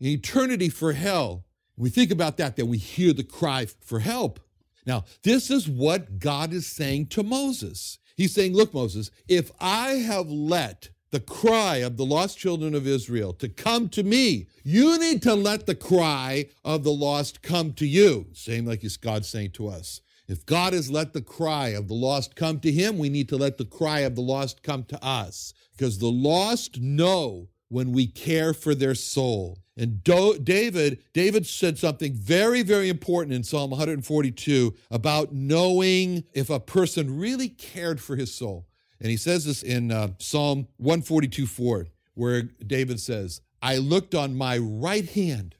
in 0.00 0.06
eternity 0.06 0.68
for 0.68 0.92
hell. 0.92 1.44
we 1.76 1.90
think 1.90 2.10
about 2.10 2.36
that, 2.36 2.56
that 2.56 2.66
we 2.66 2.78
hear 2.78 3.12
the 3.12 3.24
cry 3.24 3.66
for 3.80 4.00
help. 4.00 4.40
Now, 4.86 5.04
this 5.22 5.50
is 5.50 5.68
what 5.68 6.18
God 6.18 6.52
is 6.52 6.66
saying 6.66 7.06
to 7.08 7.22
Moses. 7.22 7.98
He's 8.16 8.34
saying, 8.34 8.54
Look, 8.54 8.74
Moses, 8.74 9.10
if 9.28 9.50
I 9.60 9.92
have 9.94 10.30
let 10.30 10.90
the 11.10 11.20
cry 11.20 11.76
of 11.76 11.96
the 11.96 12.06
lost 12.06 12.38
children 12.38 12.74
of 12.74 12.86
Israel 12.86 13.32
to 13.34 13.48
come 13.48 13.88
to 13.90 14.02
me, 14.02 14.48
you 14.64 14.98
need 14.98 15.22
to 15.22 15.34
let 15.34 15.66
the 15.66 15.74
cry 15.74 16.46
of 16.64 16.84
the 16.84 16.92
lost 16.92 17.42
come 17.42 17.72
to 17.74 17.86
you. 17.86 18.26
Same 18.32 18.64
like 18.64 18.82
God's 19.00 19.28
saying 19.28 19.50
to 19.52 19.68
us. 19.68 20.00
If 20.26 20.46
God 20.46 20.72
has 20.72 20.90
let 20.90 21.12
the 21.12 21.20
cry 21.20 21.68
of 21.68 21.88
the 21.88 21.94
lost 21.94 22.36
come 22.36 22.60
to 22.60 22.72
him, 22.72 22.96
we 22.96 23.10
need 23.10 23.28
to 23.28 23.36
let 23.36 23.58
the 23.58 23.66
cry 23.66 24.00
of 24.00 24.14
the 24.14 24.22
lost 24.22 24.62
come 24.62 24.84
to 24.84 25.04
us 25.04 25.52
because 25.76 25.98
the 25.98 26.10
lost 26.10 26.80
know 26.80 27.48
when 27.72 27.90
we 27.90 28.06
care 28.06 28.52
for 28.52 28.74
their 28.74 28.94
soul. 28.94 29.58
And 29.78 30.04
Do- 30.04 30.38
David, 30.38 31.02
David 31.14 31.46
said 31.46 31.78
something 31.78 32.12
very, 32.12 32.62
very 32.62 32.90
important 32.90 33.34
in 33.34 33.42
Psalm 33.42 33.70
142 33.70 34.74
about 34.90 35.32
knowing 35.32 36.24
if 36.34 36.50
a 36.50 36.60
person 36.60 37.18
really 37.18 37.48
cared 37.48 37.98
for 37.98 38.14
his 38.14 38.34
soul. 38.34 38.68
And 39.00 39.10
he 39.10 39.16
says 39.16 39.46
this 39.46 39.62
in 39.62 39.90
uh, 39.90 40.08
Psalm 40.18 40.68
142 40.76 41.46
4, 41.46 41.86
where 42.12 42.42
David 42.42 43.00
says, 43.00 43.40
I 43.62 43.78
looked 43.78 44.14
on 44.14 44.36
my 44.36 44.58
right 44.58 45.08
hand 45.08 45.54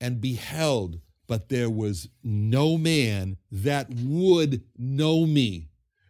and 0.00 0.22
beheld, 0.22 1.00
but 1.26 1.50
there 1.50 1.68
was 1.68 2.08
no 2.24 2.78
man 2.78 3.36
that 3.50 3.88
would 3.90 4.62
know 4.78 5.26
me. 5.26 5.68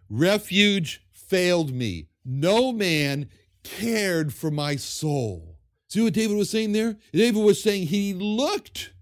Refuge 0.08 1.04
failed 1.10 1.74
me. 1.74 2.06
No 2.24 2.72
man 2.72 3.28
cared 3.62 4.32
for 4.32 4.50
my 4.50 4.76
soul. 4.76 5.56
See 5.88 6.00
what 6.00 6.14
David 6.14 6.36
was 6.36 6.50
saying 6.50 6.72
there? 6.72 6.96
David 7.12 7.42
was 7.42 7.62
saying 7.62 7.88
he 7.88 8.14
looked, 8.14 8.92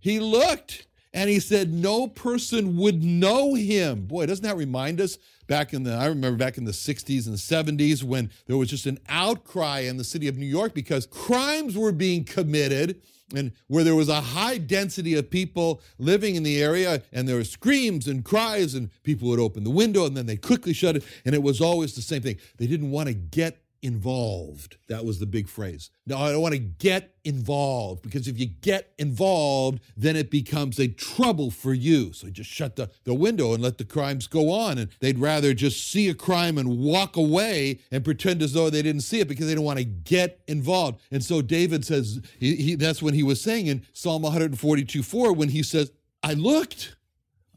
he 0.00 0.18
looked, 0.18 0.86
And 1.12 1.28
he 1.28 1.40
said, 1.40 1.72
no 1.72 2.06
person 2.06 2.76
would 2.76 3.02
know 3.02 3.54
him. 3.54 4.06
Boy, 4.06 4.26
doesn't 4.26 4.44
that 4.44 4.56
remind 4.56 5.00
us 5.00 5.18
back 5.48 5.72
in 5.72 5.82
the, 5.82 5.92
I 5.92 6.06
remember 6.06 6.38
back 6.38 6.56
in 6.56 6.64
the 6.64 6.70
60s 6.70 7.26
and 7.26 7.36
70s 7.36 8.04
when 8.04 8.30
there 8.46 8.56
was 8.56 8.70
just 8.70 8.86
an 8.86 8.98
outcry 9.08 9.80
in 9.80 9.96
the 9.96 10.04
city 10.04 10.28
of 10.28 10.36
New 10.36 10.46
York 10.46 10.72
because 10.72 11.06
crimes 11.06 11.76
were 11.76 11.90
being 11.90 12.22
committed 12.24 13.02
and 13.34 13.52
where 13.66 13.82
there 13.84 13.96
was 13.96 14.08
a 14.08 14.20
high 14.20 14.58
density 14.58 15.14
of 15.16 15.30
people 15.30 15.80
living 15.98 16.36
in 16.36 16.42
the 16.44 16.62
area 16.62 17.02
and 17.12 17.28
there 17.28 17.36
were 17.36 17.44
screams 17.44 18.06
and 18.06 18.24
cries 18.24 18.74
and 18.74 18.90
people 19.02 19.28
would 19.28 19.40
open 19.40 19.64
the 19.64 19.70
window 19.70 20.06
and 20.06 20.16
then 20.16 20.26
they 20.26 20.36
quickly 20.36 20.72
shut 20.72 20.96
it 20.96 21.04
and 21.24 21.34
it 21.34 21.42
was 21.42 21.60
always 21.60 21.94
the 21.94 22.02
same 22.02 22.22
thing 22.22 22.36
they 22.58 22.66
didn't 22.66 22.90
want 22.90 23.08
to 23.08 23.14
get 23.14 23.62
involved. 23.82 24.76
That 24.88 25.04
was 25.04 25.18
the 25.18 25.26
big 25.26 25.48
phrase. 25.48 25.90
No, 26.06 26.18
I 26.18 26.32
don't 26.32 26.42
want 26.42 26.54
to 26.54 26.58
get 26.58 27.14
involved 27.24 28.02
because 28.02 28.28
if 28.28 28.38
you 28.38 28.46
get 28.46 28.92
involved, 28.98 29.80
then 29.96 30.16
it 30.16 30.30
becomes 30.30 30.78
a 30.78 30.88
trouble 30.88 31.50
for 31.50 31.72
you. 31.72 32.12
So 32.12 32.28
just 32.28 32.50
shut 32.50 32.76
the, 32.76 32.90
the 33.04 33.14
window 33.14 33.54
and 33.54 33.62
let 33.62 33.78
the 33.78 33.84
crimes 33.84 34.26
go 34.26 34.52
on. 34.52 34.78
And 34.78 34.90
they'd 35.00 35.18
rather 35.18 35.54
just 35.54 35.90
see 35.90 36.08
a 36.08 36.14
crime 36.14 36.58
and 36.58 36.78
walk 36.78 37.16
away 37.16 37.80
and 37.90 38.04
pretend 38.04 38.42
as 38.42 38.52
though 38.52 38.70
they 38.70 38.82
didn't 38.82 39.02
see 39.02 39.20
it 39.20 39.28
because 39.28 39.46
they 39.46 39.54
don't 39.54 39.64
want 39.64 39.78
to 39.78 39.84
get 39.84 40.40
involved. 40.46 41.00
And 41.10 41.24
so 41.24 41.42
David 41.42 41.84
says, 41.84 42.20
he, 42.38 42.56
he, 42.56 42.74
that's 42.74 43.02
when 43.02 43.14
he 43.14 43.22
was 43.22 43.40
saying 43.40 43.66
in 43.66 43.86
Psalm 43.92 44.22
142 44.22 45.02
4, 45.02 45.32
when 45.32 45.48
he 45.48 45.62
says, 45.62 45.90
I 46.22 46.34
looked, 46.34 46.96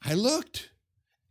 I 0.03 0.13
looked, 0.13 0.71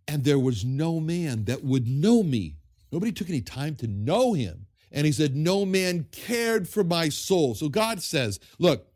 and 0.07 0.25
there 0.25 0.39
was 0.39 0.65
no 0.65 1.01
man 1.01 1.45
that 1.45 1.65
would 1.65 1.89
know 1.89 2.23
me. 2.23 2.57
Nobody 2.91 3.13
took 3.13 3.31
any 3.31 3.41
time 3.41 3.75
to 3.77 3.87
know 3.87 4.35
him. 4.35 4.67
And 4.93 5.07
he 5.07 5.13
said, 5.13 5.35
No 5.35 5.65
man 5.65 6.07
cared 6.13 6.69
for 6.69 6.85
my 6.85 7.09
soul. 7.09 7.55
So 7.55 7.69
God 7.69 8.03
says, 8.03 8.39
Look, 8.59 8.87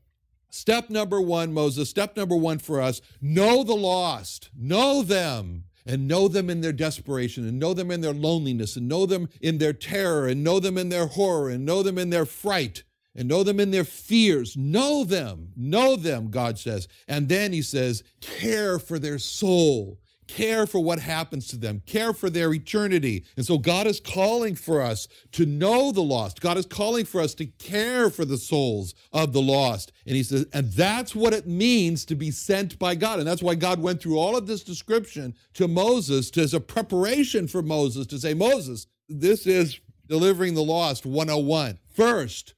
step 0.50 0.90
number 0.90 1.20
one, 1.20 1.52
Moses, 1.52 1.90
step 1.90 2.16
number 2.16 2.36
one 2.36 2.58
for 2.58 2.80
us. 2.80 3.00
Know 3.20 3.64
the 3.64 3.74
lost, 3.74 4.50
know 4.56 5.02
them. 5.02 5.64
And 5.88 6.08
know 6.08 6.26
them 6.26 6.50
in 6.50 6.62
their 6.62 6.72
desperation, 6.72 7.46
and 7.46 7.60
know 7.60 7.72
them 7.72 7.92
in 7.92 8.00
their 8.00 8.12
loneliness, 8.12 8.74
and 8.74 8.88
know 8.88 9.06
them 9.06 9.28
in 9.40 9.58
their 9.58 9.72
terror, 9.72 10.26
and 10.26 10.42
know 10.42 10.58
them 10.58 10.76
in 10.76 10.88
their 10.88 11.06
horror, 11.06 11.48
and 11.48 11.64
know 11.64 11.84
them 11.84 11.96
in 11.96 12.10
their 12.10 12.26
fright, 12.26 12.82
and 13.14 13.28
know 13.28 13.44
them 13.44 13.60
in 13.60 13.70
their 13.70 13.84
fears. 13.84 14.56
Know 14.56 15.04
them, 15.04 15.52
know 15.54 15.94
them, 15.94 16.32
God 16.32 16.58
says. 16.58 16.88
And 17.06 17.28
then 17.28 17.52
he 17.52 17.62
says, 17.62 18.02
care 18.20 18.80
for 18.80 18.98
their 18.98 19.20
soul 19.20 20.00
care 20.26 20.66
for 20.66 20.80
what 20.80 20.98
happens 20.98 21.46
to 21.48 21.56
them, 21.56 21.82
care 21.86 22.12
for 22.12 22.30
their 22.30 22.52
eternity. 22.52 23.24
And 23.36 23.46
so 23.46 23.58
God 23.58 23.86
is 23.86 24.00
calling 24.00 24.54
for 24.54 24.82
us 24.82 25.08
to 25.32 25.46
know 25.46 25.92
the 25.92 26.02
lost. 26.02 26.40
God 26.40 26.56
is 26.56 26.66
calling 26.66 27.04
for 27.04 27.20
us 27.20 27.34
to 27.34 27.46
care 27.46 28.10
for 28.10 28.24
the 28.24 28.36
souls 28.36 28.94
of 29.12 29.32
the 29.32 29.42
lost. 29.42 29.92
And 30.06 30.16
he 30.16 30.22
says, 30.22 30.46
and 30.52 30.72
that's 30.72 31.14
what 31.14 31.32
it 31.32 31.46
means 31.46 32.04
to 32.06 32.14
be 32.14 32.30
sent 32.30 32.78
by 32.78 32.94
God. 32.94 33.18
And 33.18 33.28
that's 33.28 33.42
why 33.42 33.54
God 33.54 33.80
went 33.80 34.00
through 34.00 34.18
all 34.18 34.36
of 34.36 34.46
this 34.46 34.62
description 34.62 35.34
to 35.54 35.68
Moses 35.68 36.30
to, 36.32 36.42
as 36.42 36.54
a 36.54 36.60
preparation 36.60 37.48
for 37.48 37.62
Moses 37.62 38.06
to 38.08 38.18
say, 38.18 38.34
Moses, 38.34 38.86
this 39.08 39.46
is 39.46 39.80
delivering 40.08 40.54
the 40.54 40.62
lost 40.62 41.06
101. 41.06 41.78
First, 41.94 42.54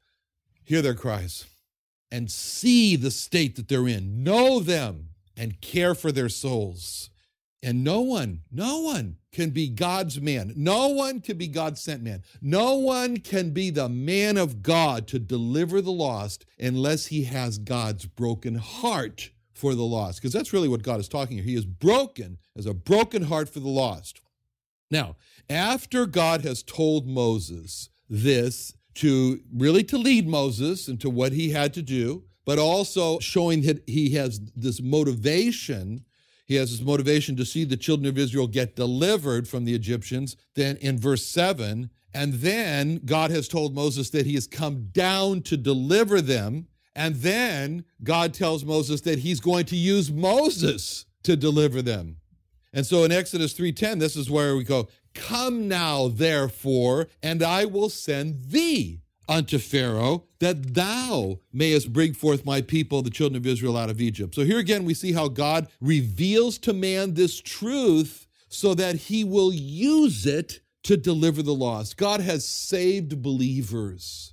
hear 0.65 0.83
their 0.83 0.95
cries 0.95 1.47
and 2.11 2.31
see 2.31 2.97
the 2.97 3.11
state 3.11 3.57
that 3.57 3.69
they're 3.69 3.89
in, 3.89 4.23
know 4.23 4.61
them 4.61 5.11
and 5.37 5.61
care 5.61 5.95
for 5.95 6.11
their 6.11 6.29
souls. 6.29 7.11
And 7.63 7.83
no 7.83 8.01
one, 8.01 8.43
no 8.53 8.81
one 8.81 9.17
can 9.33 9.51
be 9.51 9.69
God's 9.69 10.21
man. 10.21 10.53
No 10.57 10.89
one 10.89 11.21
can 11.21 11.37
be 11.37 11.49
God's 11.49 11.81
sent 11.81 12.03
man. 12.03 12.23
No 12.41 12.77
one 12.77 13.17
can 13.17 13.51
be 13.51 13.71
the 13.71 13.89
man 13.89 14.37
of 14.37 14.63
God 14.63 15.09
to 15.09 15.19
deliver 15.19 15.81
the 15.81 15.93
lost 15.93 16.45
unless 16.59 17.07
he 17.07 17.25
has 17.25 17.59
God's 17.59 18.07
broken 18.07 18.57
heart 18.57 19.31
for 19.53 19.75
the 19.75 19.83
lost. 19.83 20.21
Because 20.21 20.33
that's 20.33 20.53
really 20.53 20.69
what 20.69 20.85
God 20.85 21.01
is 21.01 21.09
talking 21.09 21.37
here. 21.37 21.45
He 21.45 21.57
is 21.57 21.65
broken 21.65 22.39
as 22.57 22.67
a 22.67 22.75
broken 22.75 23.25
heart 23.25 23.49
for 23.49 23.61
the 23.61 23.69
lost. 23.69 24.21
Now, 24.91 25.17
after 25.51 26.07
God 26.07 26.43
has 26.43 26.63
told 26.63 27.09
Moses 27.09 27.91
this 28.09 28.73
to 28.95 29.41
really 29.53 29.85
to 29.85 29.99
lead 29.99 30.29
Moses 30.29 30.89
into 30.89 31.11
what 31.11 31.33
he 31.33 31.51
had 31.51 31.75
to 31.75 31.83
do, 31.83 32.25
but 32.45 32.59
also 32.59 33.19
showing 33.19 33.63
that 33.63 33.83
he 33.87 34.15
has 34.15 34.41
this 34.57 34.81
motivation 34.81 36.05
he 36.49 36.55
has 36.55 36.71
his 36.71 36.81
motivation 36.81 37.37
to 37.37 37.45
see 37.45 37.65
the 37.65 37.77
children 37.77 38.09
of 38.09 38.17
Israel 38.17 38.47
get 38.47 38.75
delivered 38.75 39.47
from 39.47 39.67
the 39.67 39.75
Egyptians. 39.75 40.35
Then 40.55 40.77
in 40.79 40.99
verse 40.99 41.27
7, 41.27 41.91
and 42.15 42.33
then 42.35 43.03
God 43.05 43.31
has 43.31 43.49
told 43.49 43.75
Moses 43.75 44.09
that 44.11 44.25
he 44.25 44.33
has 44.33 44.47
come 44.47 44.89
down 44.91 45.43
to 45.43 45.59
deliver 45.59 46.23
them. 46.23 46.69
And 46.97 47.17
then 47.17 47.85
God 48.03 48.33
tells 48.33 48.65
Moses 48.65 49.03
that 49.03 49.19
he's 49.19 49.41
going 49.41 49.67
to 49.67 49.77
use 49.77 50.11
Moses 50.11 51.05
to 51.25 51.37
deliver 51.37 51.83
them. 51.83 52.17
And 52.73 52.87
so 52.87 53.05
in 53.05 53.13
Exodus 53.13 53.53
3:10 53.53 53.99
this 53.99 54.17
is 54.17 54.31
where 54.31 54.57
we 54.57 54.65
go, 54.65 54.89
"Come 55.15 55.69
now 55.69 56.09
therefore, 56.09 57.09
and 57.23 57.43
I 57.43 57.67
will 57.67 57.91
send 57.91 58.51
thee 58.51 59.03
unto 59.29 59.59
Pharaoh, 59.59 60.25
that 60.39 60.75
thou 60.75 61.41
mayest 61.53 61.93
bring 61.93 62.15
forth 62.15 62.45
my 62.45 62.63
people, 62.63 63.03
the 63.03 63.11
children 63.11 63.37
of 63.37 63.47
Israel, 63.47 63.77
out 63.77 63.91
of 63.91 64.01
Egypt. 64.01 64.35
So 64.35 64.45
here 64.45 64.59
again, 64.59 64.85
we 64.85 64.95
see 64.95 65.13
how 65.13 65.29
God 65.29 65.69
reveals 65.81 66.59
to 66.59 66.73
man 66.73 67.15
this 67.15 67.41
truth 67.41 68.27
so 68.49 68.75
that 68.75 68.97
he 68.97 69.25
will 69.25 69.53
use 69.53 70.27
it 70.27 70.61
to 70.85 70.97
deliver 70.97 71.43
the 71.43 71.55
lost. 71.55 71.97
God 71.97 72.21
has 72.21 72.49
saved 72.49 73.21
believers. 73.21 74.33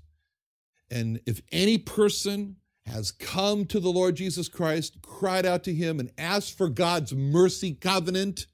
And 0.90 1.20
if 1.26 1.42
any 1.52 1.78
person 1.78 2.58
has 2.86 3.12
come 3.12 3.66
to 3.66 3.80
the 3.80 3.90
Lord 3.90 4.16
Jesus 4.16 4.48
Christ, 4.48 5.02
cried 5.02 5.46
out 5.46 5.64
to 5.64 5.74
him, 5.74 6.00
and 6.00 6.12
asked 6.18 6.58
for 6.58 6.70
God's 6.70 7.14
mercy 7.14 7.74
covenant, 7.74 8.46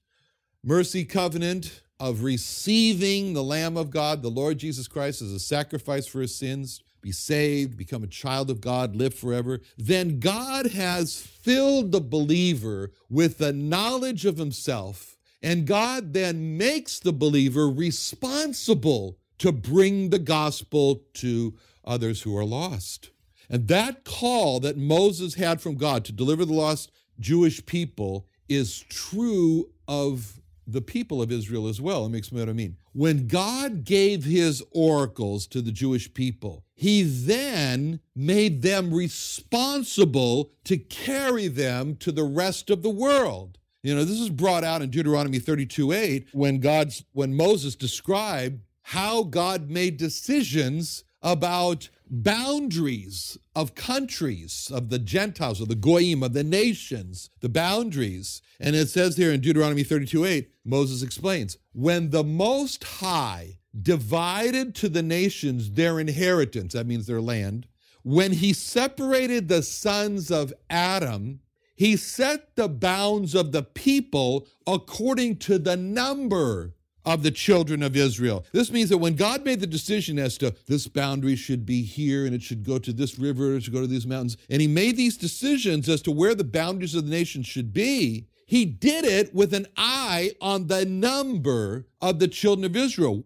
mercy 0.63 1.03
covenant, 1.03 1.80
of 2.01 2.23
receiving 2.23 3.33
the 3.33 3.43
Lamb 3.43 3.77
of 3.77 3.91
God, 3.91 4.23
the 4.23 4.29
Lord 4.29 4.57
Jesus 4.57 4.87
Christ, 4.87 5.21
as 5.21 5.31
a 5.31 5.39
sacrifice 5.39 6.07
for 6.07 6.19
his 6.19 6.35
sins, 6.35 6.81
be 6.99 7.11
saved, 7.11 7.77
become 7.77 8.03
a 8.03 8.07
child 8.07 8.49
of 8.49 8.59
God, 8.59 8.95
live 8.95 9.13
forever, 9.13 9.59
then 9.77 10.19
God 10.19 10.71
has 10.71 11.21
filled 11.21 11.91
the 11.91 12.01
believer 12.01 12.91
with 13.07 13.37
the 13.37 13.53
knowledge 13.53 14.25
of 14.25 14.37
himself. 14.37 15.15
And 15.43 15.67
God 15.67 16.13
then 16.13 16.57
makes 16.57 16.99
the 16.99 17.13
believer 17.13 17.69
responsible 17.69 19.19
to 19.37 19.51
bring 19.51 20.09
the 20.09 20.19
gospel 20.19 21.03
to 21.15 21.53
others 21.85 22.23
who 22.23 22.35
are 22.35 22.45
lost. 22.45 23.11
And 23.47 23.67
that 23.67 24.05
call 24.05 24.59
that 24.61 24.77
Moses 24.77 25.35
had 25.35 25.61
from 25.61 25.75
God 25.75 26.03
to 26.05 26.11
deliver 26.11 26.45
the 26.45 26.53
lost 26.53 26.91
Jewish 27.19 27.63
people 27.67 28.27
is 28.49 28.79
true 28.89 29.69
of 29.87 30.40
the 30.71 30.81
people 30.81 31.21
of 31.21 31.31
Israel 31.31 31.67
as 31.67 31.81
well. 31.81 32.03
Let 32.03 32.11
me 32.11 32.17
explain 32.17 32.41
what 32.41 32.49
I 32.49 32.53
mean. 32.53 32.77
When 32.93 33.27
God 33.27 33.83
gave 33.83 34.23
his 34.23 34.63
oracles 34.71 35.47
to 35.47 35.61
the 35.61 35.71
Jewish 35.71 36.13
people, 36.13 36.65
he 36.73 37.03
then 37.03 37.99
made 38.15 38.61
them 38.61 38.93
responsible 38.93 40.51
to 40.65 40.77
carry 40.77 41.47
them 41.47 41.95
to 41.97 42.11
the 42.11 42.23
rest 42.23 42.69
of 42.69 42.81
the 42.81 42.89
world. 42.89 43.57
You 43.83 43.95
know, 43.95 44.03
this 44.03 44.19
is 44.19 44.29
brought 44.29 44.63
out 44.63 44.81
in 44.81 44.89
Deuteronomy 44.89 45.39
32 45.39 45.91
8 45.91 46.27
when 46.33 46.59
God's 46.59 47.03
when 47.13 47.35
Moses 47.35 47.75
described 47.75 48.61
how 48.83 49.23
God 49.23 49.69
made 49.69 49.97
decisions 49.97 51.03
about 51.21 51.89
boundaries 52.11 53.37
of 53.55 53.73
countries, 53.73 54.69
of 54.71 54.89
the 54.89 54.99
Gentiles, 54.99 55.61
of 55.61 55.69
the 55.69 55.75
Goyim, 55.75 56.21
of 56.21 56.33
the 56.33 56.43
nations, 56.43 57.29
the 57.39 57.49
boundaries. 57.49 58.41
And 58.59 58.75
it 58.75 58.89
says 58.89 59.15
here 59.15 59.31
in 59.31 59.39
Deuteronomy 59.39 59.83
32 59.83 60.25
8, 60.25 60.51
Moses 60.65 61.01
explains, 61.01 61.57
when 61.71 62.09
the 62.09 62.23
Most 62.23 62.83
High 62.83 63.59
divided 63.81 64.75
to 64.75 64.89
the 64.89 65.01
nations 65.01 65.71
their 65.71 65.99
inheritance, 65.99 66.73
that 66.73 66.85
means 66.85 67.07
their 67.07 67.21
land, 67.21 67.67
when 68.03 68.33
he 68.33 68.51
separated 68.51 69.47
the 69.47 69.63
sons 69.63 70.29
of 70.29 70.53
Adam, 70.69 71.39
he 71.75 71.95
set 71.95 72.55
the 72.55 72.67
bounds 72.67 73.33
of 73.33 73.53
the 73.53 73.63
people 73.63 74.47
according 74.67 75.37
to 75.37 75.57
the 75.57 75.77
number 75.77 76.73
of 77.05 77.23
the 77.23 77.31
children 77.31 77.83
of 77.83 77.95
Israel. 77.95 78.45
This 78.51 78.71
means 78.71 78.89
that 78.89 78.97
when 78.97 79.15
God 79.15 79.43
made 79.43 79.59
the 79.59 79.67
decision 79.67 80.19
as 80.19 80.37
to 80.39 80.55
this 80.67 80.87
boundary 80.87 81.35
should 81.35 81.65
be 81.65 81.81
here 81.83 82.25
and 82.25 82.35
it 82.35 82.41
should 82.41 82.65
go 82.65 82.79
to 82.79 82.93
this 82.93 83.17
river, 83.17 83.55
it 83.55 83.63
should 83.63 83.73
go 83.73 83.81
to 83.81 83.87
these 83.87 84.07
mountains, 84.07 84.37
and 84.49 84.61
he 84.61 84.67
made 84.67 84.97
these 84.97 85.17
decisions 85.17 85.89
as 85.89 86.01
to 86.03 86.11
where 86.11 86.35
the 86.35 86.43
boundaries 86.43 86.95
of 86.95 87.05
the 87.05 87.11
nation 87.11 87.43
should 87.43 87.73
be, 87.73 88.27
he 88.45 88.65
did 88.65 89.05
it 89.05 89.33
with 89.33 89.53
an 89.53 89.67
eye 89.77 90.31
on 90.41 90.67
the 90.67 90.85
number 90.85 91.87
of 92.01 92.19
the 92.19 92.27
children 92.27 92.65
of 92.65 92.75
Israel. 92.75 93.23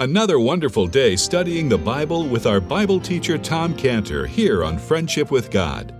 Another 0.00 0.40
wonderful 0.40 0.86
day 0.86 1.14
studying 1.14 1.68
the 1.68 1.76
Bible 1.76 2.26
with 2.26 2.46
our 2.46 2.58
Bible 2.58 2.98
teacher 2.98 3.36
Tom 3.36 3.74
Cantor 3.76 4.26
here 4.26 4.64
on 4.64 4.78
Friendship 4.78 5.30
with 5.30 5.50
God. 5.50 5.99